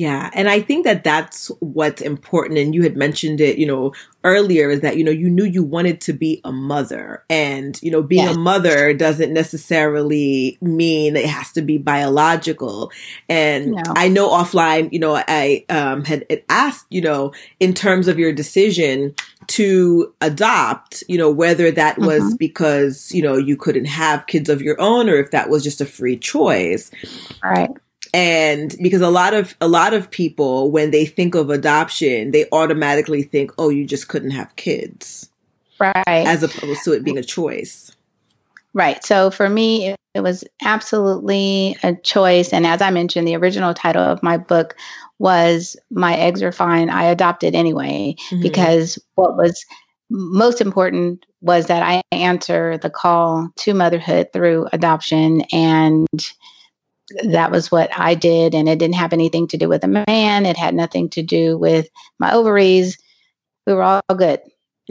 [0.00, 0.30] Yeah.
[0.32, 2.58] And I think that that's what's important.
[2.58, 3.92] And you had mentioned it, you know,
[4.24, 7.22] earlier is that, you know, you knew you wanted to be a mother.
[7.28, 12.90] And, you know, being a mother doesn't necessarily mean it has to be biological.
[13.28, 13.82] And no.
[13.94, 18.32] I know offline, you know, I um, had asked, you know, in terms of your
[18.32, 19.14] decision
[19.48, 22.36] to adopt, you know, whether that was mm-hmm.
[22.36, 25.82] because, you know, you couldn't have kids of your own or if that was just
[25.82, 26.90] a free choice.
[27.44, 27.68] Right
[28.12, 32.46] and because a lot of a lot of people when they think of adoption they
[32.52, 35.28] automatically think oh you just couldn't have kids.
[35.78, 35.94] Right.
[36.06, 37.96] As opposed to it being a choice.
[38.74, 39.02] Right.
[39.04, 42.52] So for me it, it was absolutely a choice.
[42.52, 44.76] And as i mentioned the original title of my book
[45.18, 46.90] was my eggs are fine.
[46.90, 48.42] I adopted anyway mm-hmm.
[48.42, 49.64] because what was
[50.12, 55.42] most important was that i answer the call to motherhood through adoption.
[55.52, 56.08] And
[57.24, 58.54] that was what I did.
[58.54, 60.46] And it didn't have anything to do with a man.
[60.46, 61.88] It had nothing to do with
[62.18, 62.98] my ovaries.
[63.66, 64.40] We were all good.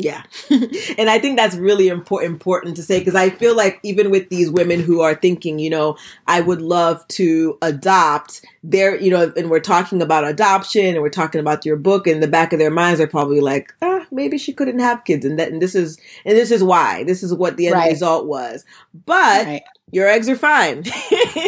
[0.02, 0.24] Yeah.
[0.98, 4.30] and I think that's really important important to say because I feel like even with
[4.30, 9.32] these women who are thinking, you know, I would love to adopt, they're, you know,
[9.36, 12.60] and we're talking about adoption and we're talking about your book in the back of
[12.60, 15.76] their minds are probably like, ah, maybe she couldn't have kids and that and this
[15.76, 17.04] is and this is why.
[17.04, 17.92] This is what the end Right.
[17.92, 18.64] result was.
[19.06, 19.64] But Right.
[19.92, 20.84] your eggs are fine.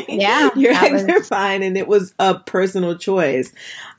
[0.09, 3.53] Yeah, your eggs was- are fine and it was a personal choice.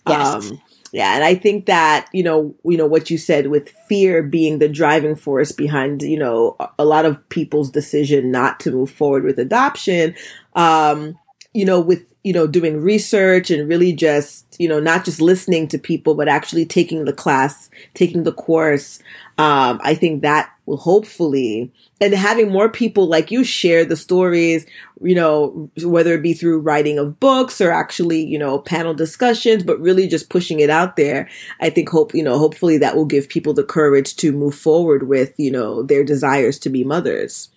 [0.06, 0.50] Yes.
[0.50, 0.60] Um,
[0.92, 4.58] yeah, and I think that you know, you know what you said with fear being
[4.58, 9.24] the driving force behind you know a- lot of people's decision not to move forward
[9.24, 10.14] with adoption.
[10.54, 11.18] Um,
[11.54, 15.68] you know, with you know doing research and really just you know not just listening
[15.68, 19.00] to people, but actually taking the class, taking the course.
[19.38, 24.66] Um, I think that will hopefully and having more people like you share the stories
[25.02, 29.62] you know, whether it be through writing of books or actually, you know, panel discussions,
[29.62, 31.28] but really just pushing it out there.
[31.60, 35.08] I think hope, you know, hopefully that will give people the courage to move forward
[35.08, 37.48] with, you know, their desires to be mothers.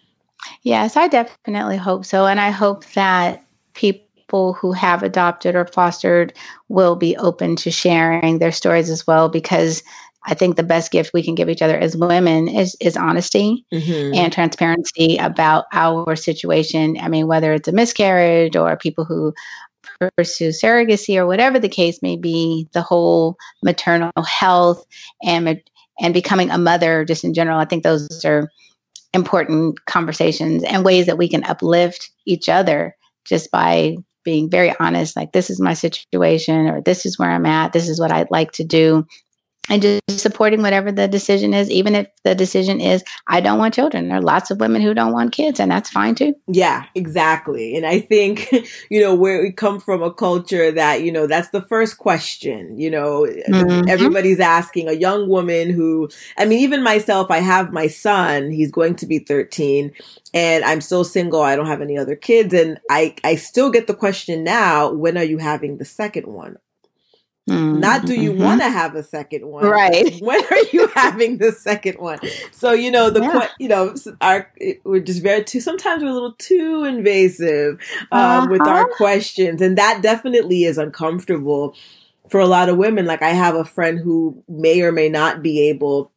[0.63, 2.25] Yes, I definitely hope so.
[2.25, 4.04] And I hope that people
[4.53, 6.33] who have adopted or fostered
[6.69, 9.83] will be open to sharing their stories as well, because
[10.27, 13.65] I think the best gift we can give each other as women is, is honesty
[13.71, 14.15] Mm-hmm.
[14.15, 16.97] and transparency about our situation.
[16.99, 19.33] I mean, whether it's a miscarriage or people who
[20.17, 24.83] pursue surrogacy or whatever the case may be, the whole maternal health
[25.23, 25.61] and
[26.01, 28.49] and becoming a mother just in general, I think those are
[29.13, 33.95] important conversations and ways that we can uplift each other just by
[34.25, 37.87] being very honest like this is my situation or this is where I'm at, this
[37.87, 39.07] is what I'd like to do
[39.69, 43.73] and just supporting whatever the decision is, even if the decision is, I don't want
[43.73, 44.07] children.
[44.07, 46.35] There are lots of women who don't want kids, and that's fine too.
[46.47, 47.75] Yeah, exactly.
[47.75, 48.51] And I think,
[48.91, 52.77] you know, where we come from a culture that, you know, that's the first question,
[52.79, 53.89] you know, Mhm.
[53.89, 58.71] everybody's asking a young woman who, I mean, even myself, I have my son, he's
[58.71, 59.91] going to be 13
[60.33, 61.41] and I'm still single.
[61.41, 62.53] I don't have any other kids.
[62.53, 66.57] And I, I still get the question now, when are you having the second one?
[67.47, 68.37] Not do you Mhm.
[68.39, 69.65] want to have a second one?
[69.65, 70.15] Right.
[70.21, 72.19] When are you having the second one?
[72.51, 73.47] So you know the Yeah.
[73.59, 74.49] you know our
[74.83, 77.79] we're just very too sometimes we're a little too invasive
[78.11, 78.95] um, with our Uh-huh.
[78.97, 81.75] questions, and that definitely is uncomfortable
[82.29, 83.05] for a lot of women.
[83.05, 86.11] Like I have a friend who may or may not be able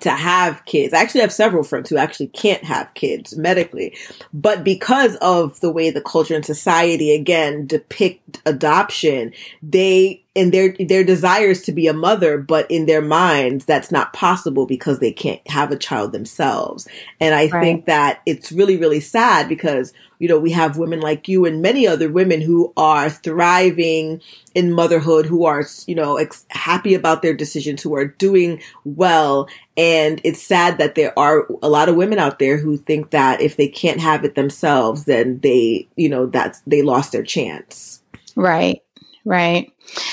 [0.00, 0.94] to have kids.
[0.94, 3.94] I actually have several friends who actually can't have kids medically,
[4.32, 10.74] but because of the way the culture and society again depict adoption, they and their
[10.78, 15.12] their desires to be a mother, but in their minds that's not possible because they
[15.12, 16.86] can't have a child themselves.
[17.20, 17.60] And I Right.
[17.60, 21.62] think that it's really really sad because you know we have women like you and
[21.62, 24.20] many other women who are thriving
[24.54, 29.48] in motherhood, who are you know ex- happy about their decisions, who are doing well,
[29.76, 33.40] and it's sad that there are a lot of women out there who think that
[33.40, 38.00] if they can't have it themselves, then they, you know, that's they lost their chance.
[38.36, 38.82] Right,
[39.24, 39.72] right.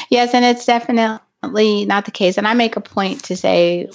[0.09, 2.37] Yes, and it's definitely not the case.
[2.37, 3.87] And I make a point to say,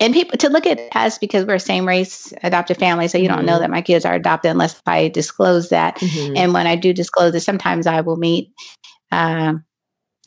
[0.00, 3.08] and people to look at us because we're same race adopted family.
[3.08, 3.60] So you don't know Mhm.
[3.60, 5.96] that my kids are adopted unless I disclose that.
[5.98, 6.36] Mhm.
[6.36, 8.50] And when I do disclose it, sometimes I will meet
[9.12, 9.64] um,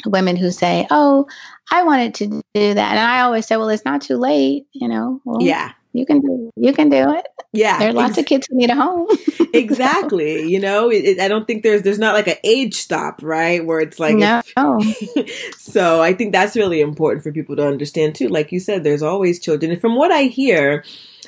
[0.05, 1.27] women who say, "Oh,
[1.71, 4.65] I wanted to do that," and I always say, "Well, it's not too late.
[4.73, 7.25] You know, well, yeah, you can do you can do it.
[7.51, 7.79] Yeah.
[7.79, 9.07] There are lots ex- of kids who need a home.
[9.53, 10.47] exactly.
[10.47, 13.65] You know, it, it, I don't think there's there's not like an age stop, right?
[13.65, 18.15] Where it's like no, if- so I think that's really important for people to understand
[18.15, 18.27] too.
[18.27, 20.83] Like you said, there's always children, and from what I hear,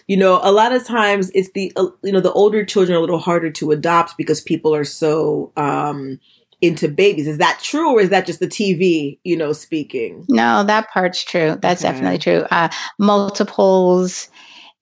[0.07, 2.99] you know, a lot of times it's the uh, you know the older children are
[2.99, 6.19] a little harder to adopt because people are so um
[6.61, 7.27] into babies.
[7.27, 10.25] Is that true, or is that just the TV, you know, speaking?
[10.29, 11.57] no, that part's true.
[11.59, 11.91] That's Okay.
[11.91, 12.45] definitely true.
[12.51, 12.69] Uh,
[12.99, 14.29] multiples,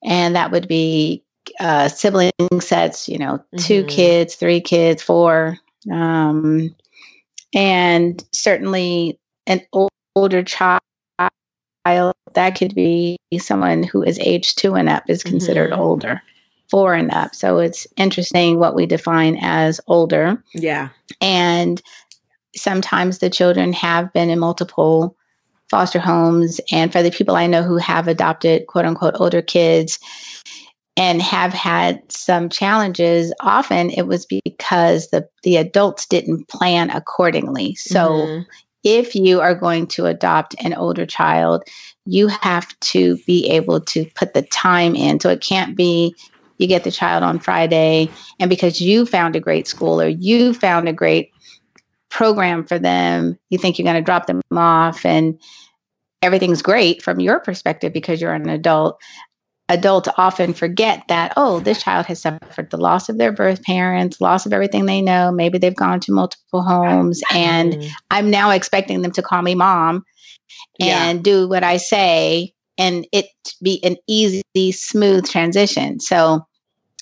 [0.04, 1.24] and that would be
[1.58, 3.08] uh, sibling sets.
[3.08, 3.88] You know, two Mhm.
[3.88, 5.58] kids, three kids, four,
[5.92, 6.74] um,
[7.54, 10.80] and certainly an ol- older child.
[12.34, 15.78] That could be someone who is age two and up is considered Mhm.
[15.78, 16.22] older,
[16.70, 17.34] four and up.
[17.34, 20.42] So it's interesting what we define as older.
[20.54, 20.88] Yeah.
[21.20, 21.82] and
[22.56, 25.16] sometimes the children have been in multiple
[25.70, 29.98] foster homes and for the people i know who have adopted quote unquote older kids
[30.96, 37.74] and have had some challenges often it was because the the adults didn't plan accordingly
[37.74, 38.46] so Mhm.
[38.82, 41.62] if you are going to adopt an older child,
[42.06, 45.20] you have to be able to put the time in.
[45.20, 46.14] So it can't be
[46.58, 50.52] you get the child on Friday, and because you found a great school or you
[50.52, 51.30] found a great
[52.10, 55.38] program for them, you think you're going to drop them off and
[56.22, 59.00] everything's great from your perspective because you're an adult
[59.70, 64.20] adults often forget that oh this child has suffered the loss of their birth parents
[64.20, 67.90] loss of everything they know maybe they've gone to multiple homes and Mhm.
[68.10, 70.04] i'm now expecting them to call me mom
[70.78, 71.04] Yeah.
[71.08, 73.26] and do what i say and it
[73.62, 74.42] be an easy
[74.72, 76.44] smooth transition so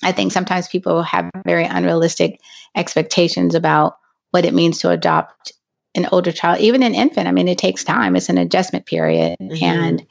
[0.03, 2.39] i think sometimes people have very unrealistic
[2.75, 3.95] expectations about
[4.31, 5.53] what it means to adopt
[5.95, 9.35] an older child even an infant i mean it takes time it's an adjustment period
[9.41, 9.63] Mhm.
[9.63, 10.05] and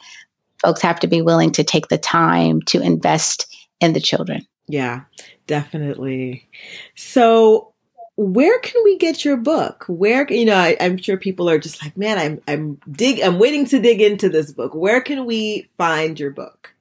[0.60, 4.46] folks have to be willing to take the time to invest in the children.
[4.66, 5.02] Yeah,
[5.46, 6.48] definitely.
[6.94, 7.72] So,
[8.16, 9.84] where can we get your book?
[9.88, 13.38] Where you know, I, I'm sure people are just like, man, I'm I'm dig, I'm
[13.38, 14.74] waiting to dig into this book.
[14.74, 16.74] Where can we find your book?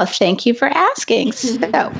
[0.00, 1.32] Oh, thank you for asking.
[1.38, 1.92] So,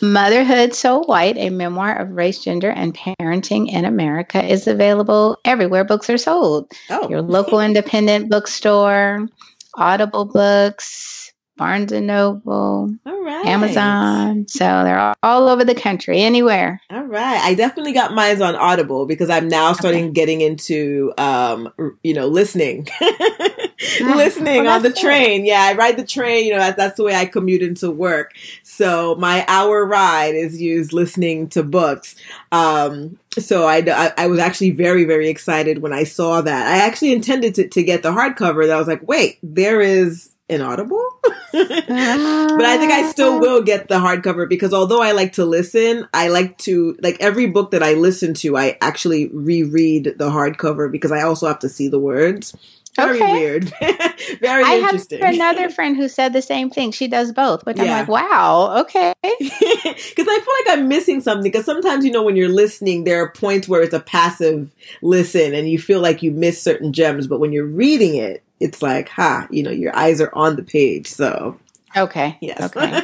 [0.00, 5.84] Motherhood So White, a memoir of race, gender, and parenting in America, is available everywhere
[5.84, 6.72] books are sold.
[6.90, 9.28] Oh, Your local independent bookstore,
[9.76, 14.46] Audible Books, Barnes and Noble, all right, Amazon.
[14.48, 16.80] So they're all, all over the country, anywhere.
[16.90, 21.72] All right, I definitely got mine on Audible because I'm now starting getting into, um,
[22.02, 22.88] you know, listening,
[24.00, 25.10] listening well, on the that's cool.
[25.10, 25.44] train.
[25.44, 26.46] Yeah, I ride the train.
[26.46, 28.32] You know, that, that's the way I commute into work.
[28.64, 32.16] So my hour ride is used listening to books.
[32.50, 36.66] Um, so I, I, was actually very, very excited when I saw that.
[36.66, 38.66] I actually intended to, to get the hardcover.
[38.66, 41.06] That I was like, wait, there is an Audible.
[41.52, 46.08] But I think I still will get the hardcover because although I like to listen,
[46.12, 50.90] I like to like every book that I listen to, I actually reread the hardcover
[50.90, 52.56] because I also have to see the words.
[52.96, 53.32] Very Okay.
[53.32, 53.64] weird.
[54.40, 55.22] Very I have interesting.
[55.24, 56.92] another friend who said the same thing.
[56.92, 59.12] She does both, which I'm like, wow, okay.
[59.22, 61.50] Because I feel like I'm missing something.
[61.50, 64.70] Because sometimes, you know, when you're listening, there are points where it's a passive
[65.02, 67.26] listen and you feel like you miss certain gems.
[67.26, 70.62] But when you're reading it, it's like, ha, you know, your eyes are on the
[70.62, 71.08] page.
[71.08, 71.58] So,
[71.96, 72.38] Okay.
[72.40, 72.60] yes.
[72.60, 73.02] Okay.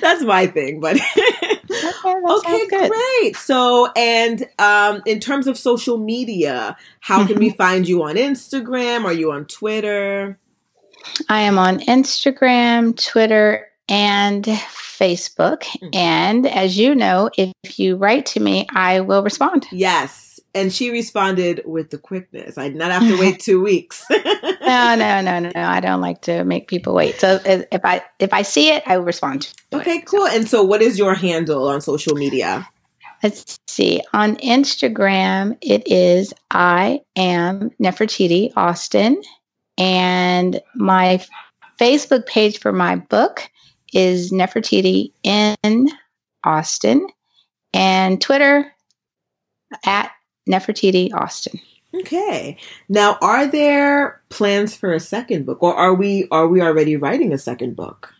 [0.00, 0.80] That's my thing.
[0.80, 0.98] But.
[1.70, 3.36] Okay, great.
[3.36, 7.40] So, and um, in terms of social media, how can Mm-hmm.
[7.40, 9.04] we find you on Instagram?
[9.04, 10.38] Are you on Twitter?
[11.28, 15.62] I am on Instagram, Twitter, and Facebook.
[15.82, 15.94] Mm.
[15.94, 19.66] And as you know, if you write to me, I will respond.
[19.70, 20.24] Yes.
[20.54, 22.58] And she responded with the quickness.
[22.58, 24.04] I did not have to wait two weeks.
[24.68, 25.62] No, no, no, no, no.
[25.62, 27.18] I don't like to make people wait.
[27.18, 29.42] So if I if I see it, I will respond.
[29.42, 29.80] to it.
[29.80, 30.26] okay, cool.
[30.26, 32.68] And so, what is your handle on social media?
[33.22, 34.02] Let's see.
[34.12, 39.22] On Instagram, it is I am Nefertiti Austin,
[39.78, 41.24] and my
[41.80, 43.50] Facebook page for my book
[43.94, 45.88] is Nefertiti in
[46.44, 47.08] Austin,
[47.72, 48.70] and Twitter
[49.86, 50.12] at
[50.48, 51.60] Nefertiti Austin.
[51.94, 52.56] Okay.
[52.88, 57.32] Now, are there plans for a second book, or are we are we already writing
[57.32, 58.12] a second book?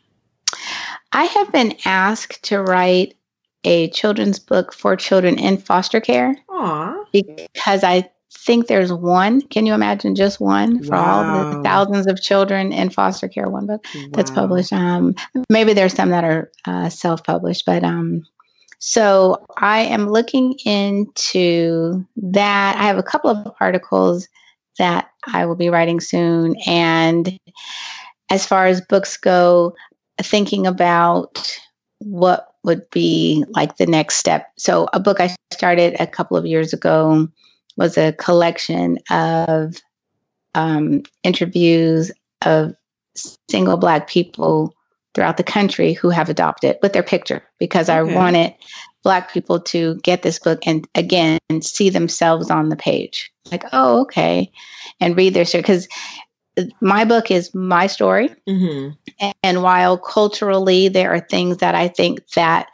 [1.13, 3.15] I have been asked to write
[3.65, 7.05] a children's book for children in foster care Aw.
[7.13, 9.43] because I think there's one.
[9.43, 13.49] Can you imagine just one for all the thousands of children in foster care?
[13.49, 14.73] One book that's published.
[14.73, 15.15] Um,
[15.51, 18.25] maybe there's some that are uh, self-published, but um,
[18.79, 22.77] so I am looking into that.
[22.77, 24.29] I have a couple of articles
[24.79, 27.39] that I will be writing soon, and
[28.31, 29.75] as far as books go,
[30.23, 31.59] thinking about
[31.99, 34.47] what would be like the next step.
[34.57, 37.29] So a book I started a couple of years ago
[37.77, 39.77] was a collection of
[40.55, 42.11] um, interviews
[42.45, 42.75] of
[43.51, 44.75] single black people
[45.19, 47.99] throughout the country who have adopted with their picture because Okay.
[47.99, 48.55] I wanted
[49.03, 53.65] black people to get this book and again and see themselves on the page like
[53.73, 54.53] oh okay
[55.01, 55.89] and read their story because
[56.81, 58.91] my book is my story hmm
[59.43, 62.69] and while culturally there are things that I think that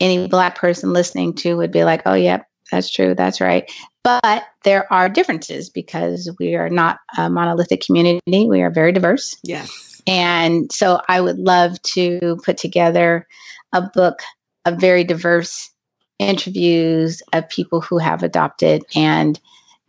[0.00, 3.70] any black person listening to would be like, oh, yep, that's true, that's right.
[4.04, 8.48] But there are differences because we are not a monolithic community.
[8.48, 9.36] We are very diverse.
[9.42, 9.97] Yes.
[10.08, 13.28] And so I would love to put together
[13.74, 14.20] a book
[14.64, 15.70] of very diverse
[16.18, 18.84] interviews of people who have adopted.
[18.96, 19.38] And,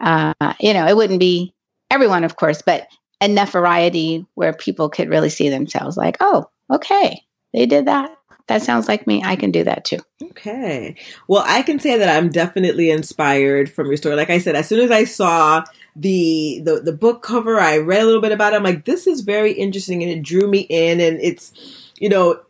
[0.03, 1.53] uh, you know, it wouldn't be
[1.89, 2.87] everyone, of course, but
[3.21, 8.11] enough variety where people could really see themselves like, oh, okay, they did that.
[8.47, 9.21] That sounds like me.
[9.23, 9.99] I can do that too.
[10.23, 10.95] Okay.
[11.27, 14.15] Well, I can say that I'm definitely inspired from your story.
[14.15, 15.63] Like I said, as soon as I saw
[15.95, 18.57] the the the book cover, I read a little bit about it.
[18.57, 20.99] I'm like, this is very interesting, and it drew me in.
[20.99, 21.53] And it's,
[21.97, 22.41] you know,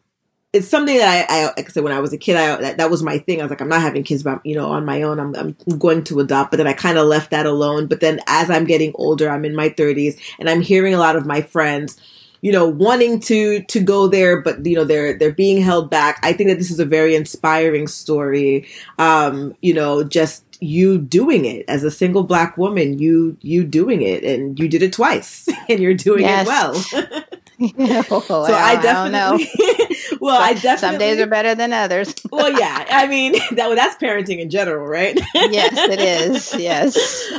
[0.52, 2.78] it's something that I, I like I said when I was a kid, I that,
[2.78, 3.40] that was my thing.
[3.40, 5.56] I was like, I'm not having kids, but you know, on my own, I'm I'm
[5.78, 6.52] going to adopt.
[6.52, 7.88] But then I kind of left that alone.
[7.88, 11.16] But then as I'm getting older, I'm in my 30s, and I'm hearing a lot
[11.16, 11.98] of my friends,
[12.42, 16.20] you know, wanting to to go there, but you know, they're they're being held back.
[16.24, 18.68] I think that this is a very inspiring story.
[18.98, 24.02] Um, you know, just you doing it as a single black woman, you you doing
[24.02, 26.48] it, and you did it twice, and you're doing Yes.
[26.94, 27.24] it well.
[27.80, 29.38] oh, so I, I don't know.
[29.38, 32.14] definitely, well, I definitely Some days are better than others.
[32.32, 32.86] well, yeah.
[32.90, 35.20] I mean, that that's parenting in general, right?
[35.36, 36.56] yes, it is.
[36.56, 36.98] Yes,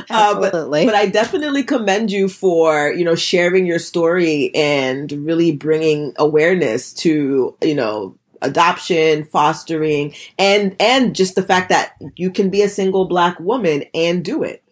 [0.09, 0.85] Uh, but, absolutely.
[0.85, 6.93] but I definitely commend you for you know sharing your story and really bringing awareness
[6.95, 12.69] to you know adoption, fostering, and and just the fact that you can be a
[12.69, 14.63] single black woman and do it.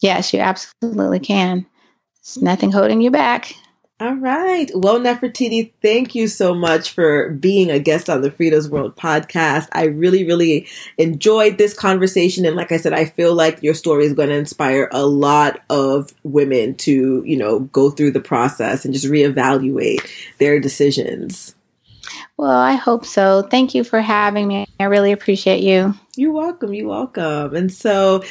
[0.00, 1.66] yes, you absolutely can.
[2.22, 3.54] There's nothing holding you back.
[4.00, 4.70] All right.
[4.74, 9.68] Well, Nefertiti, thank you so much for being a guest on the FREEd'as World podcast.
[9.72, 12.46] I really, really enjoyed this conversation.
[12.46, 15.60] And like I said, I feel like your story is going to inspire a lot
[15.68, 21.54] of women to, you know, go through the process and just reevaluate their decisions.
[22.38, 23.42] Well, I hope so.
[23.42, 24.66] Thank you for having me.
[24.80, 25.94] I really appreciate you.
[26.16, 26.72] You're welcome.
[26.72, 27.54] You're welcome.
[27.54, 28.24] And so,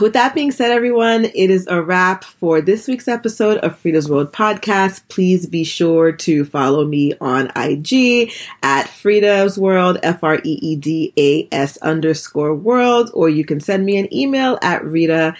[0.00, 4.08] with that being said, everyone, it is a wrap for this week's episode of FREEd'as
[4.08, 5.02] World Podcast.
[5.08, 10.76] Please be sure to follow me on IG at FREEd'as World, F R E E
[10.76, 15.34] D A S underscore world, or you can send me an email at Rita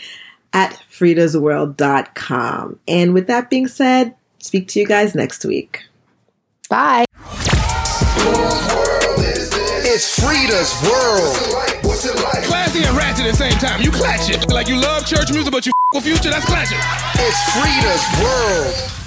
[0.52, 2.78] at freedasworld.com.
[2.88, 5.84] And with that being said, speak to you guys next week.
[6.68, 7.04] Bye.
[9.92, 11.79] It's FREEd'as world.
[12.44, 13.80] Classy and ratchet at the same time.
[13.82, 14.50] You clatch it.
[14.50, 16.78] Like you love church music, but you with future, that's clatching.
[17.14, 18.99] It's FREEd'as world.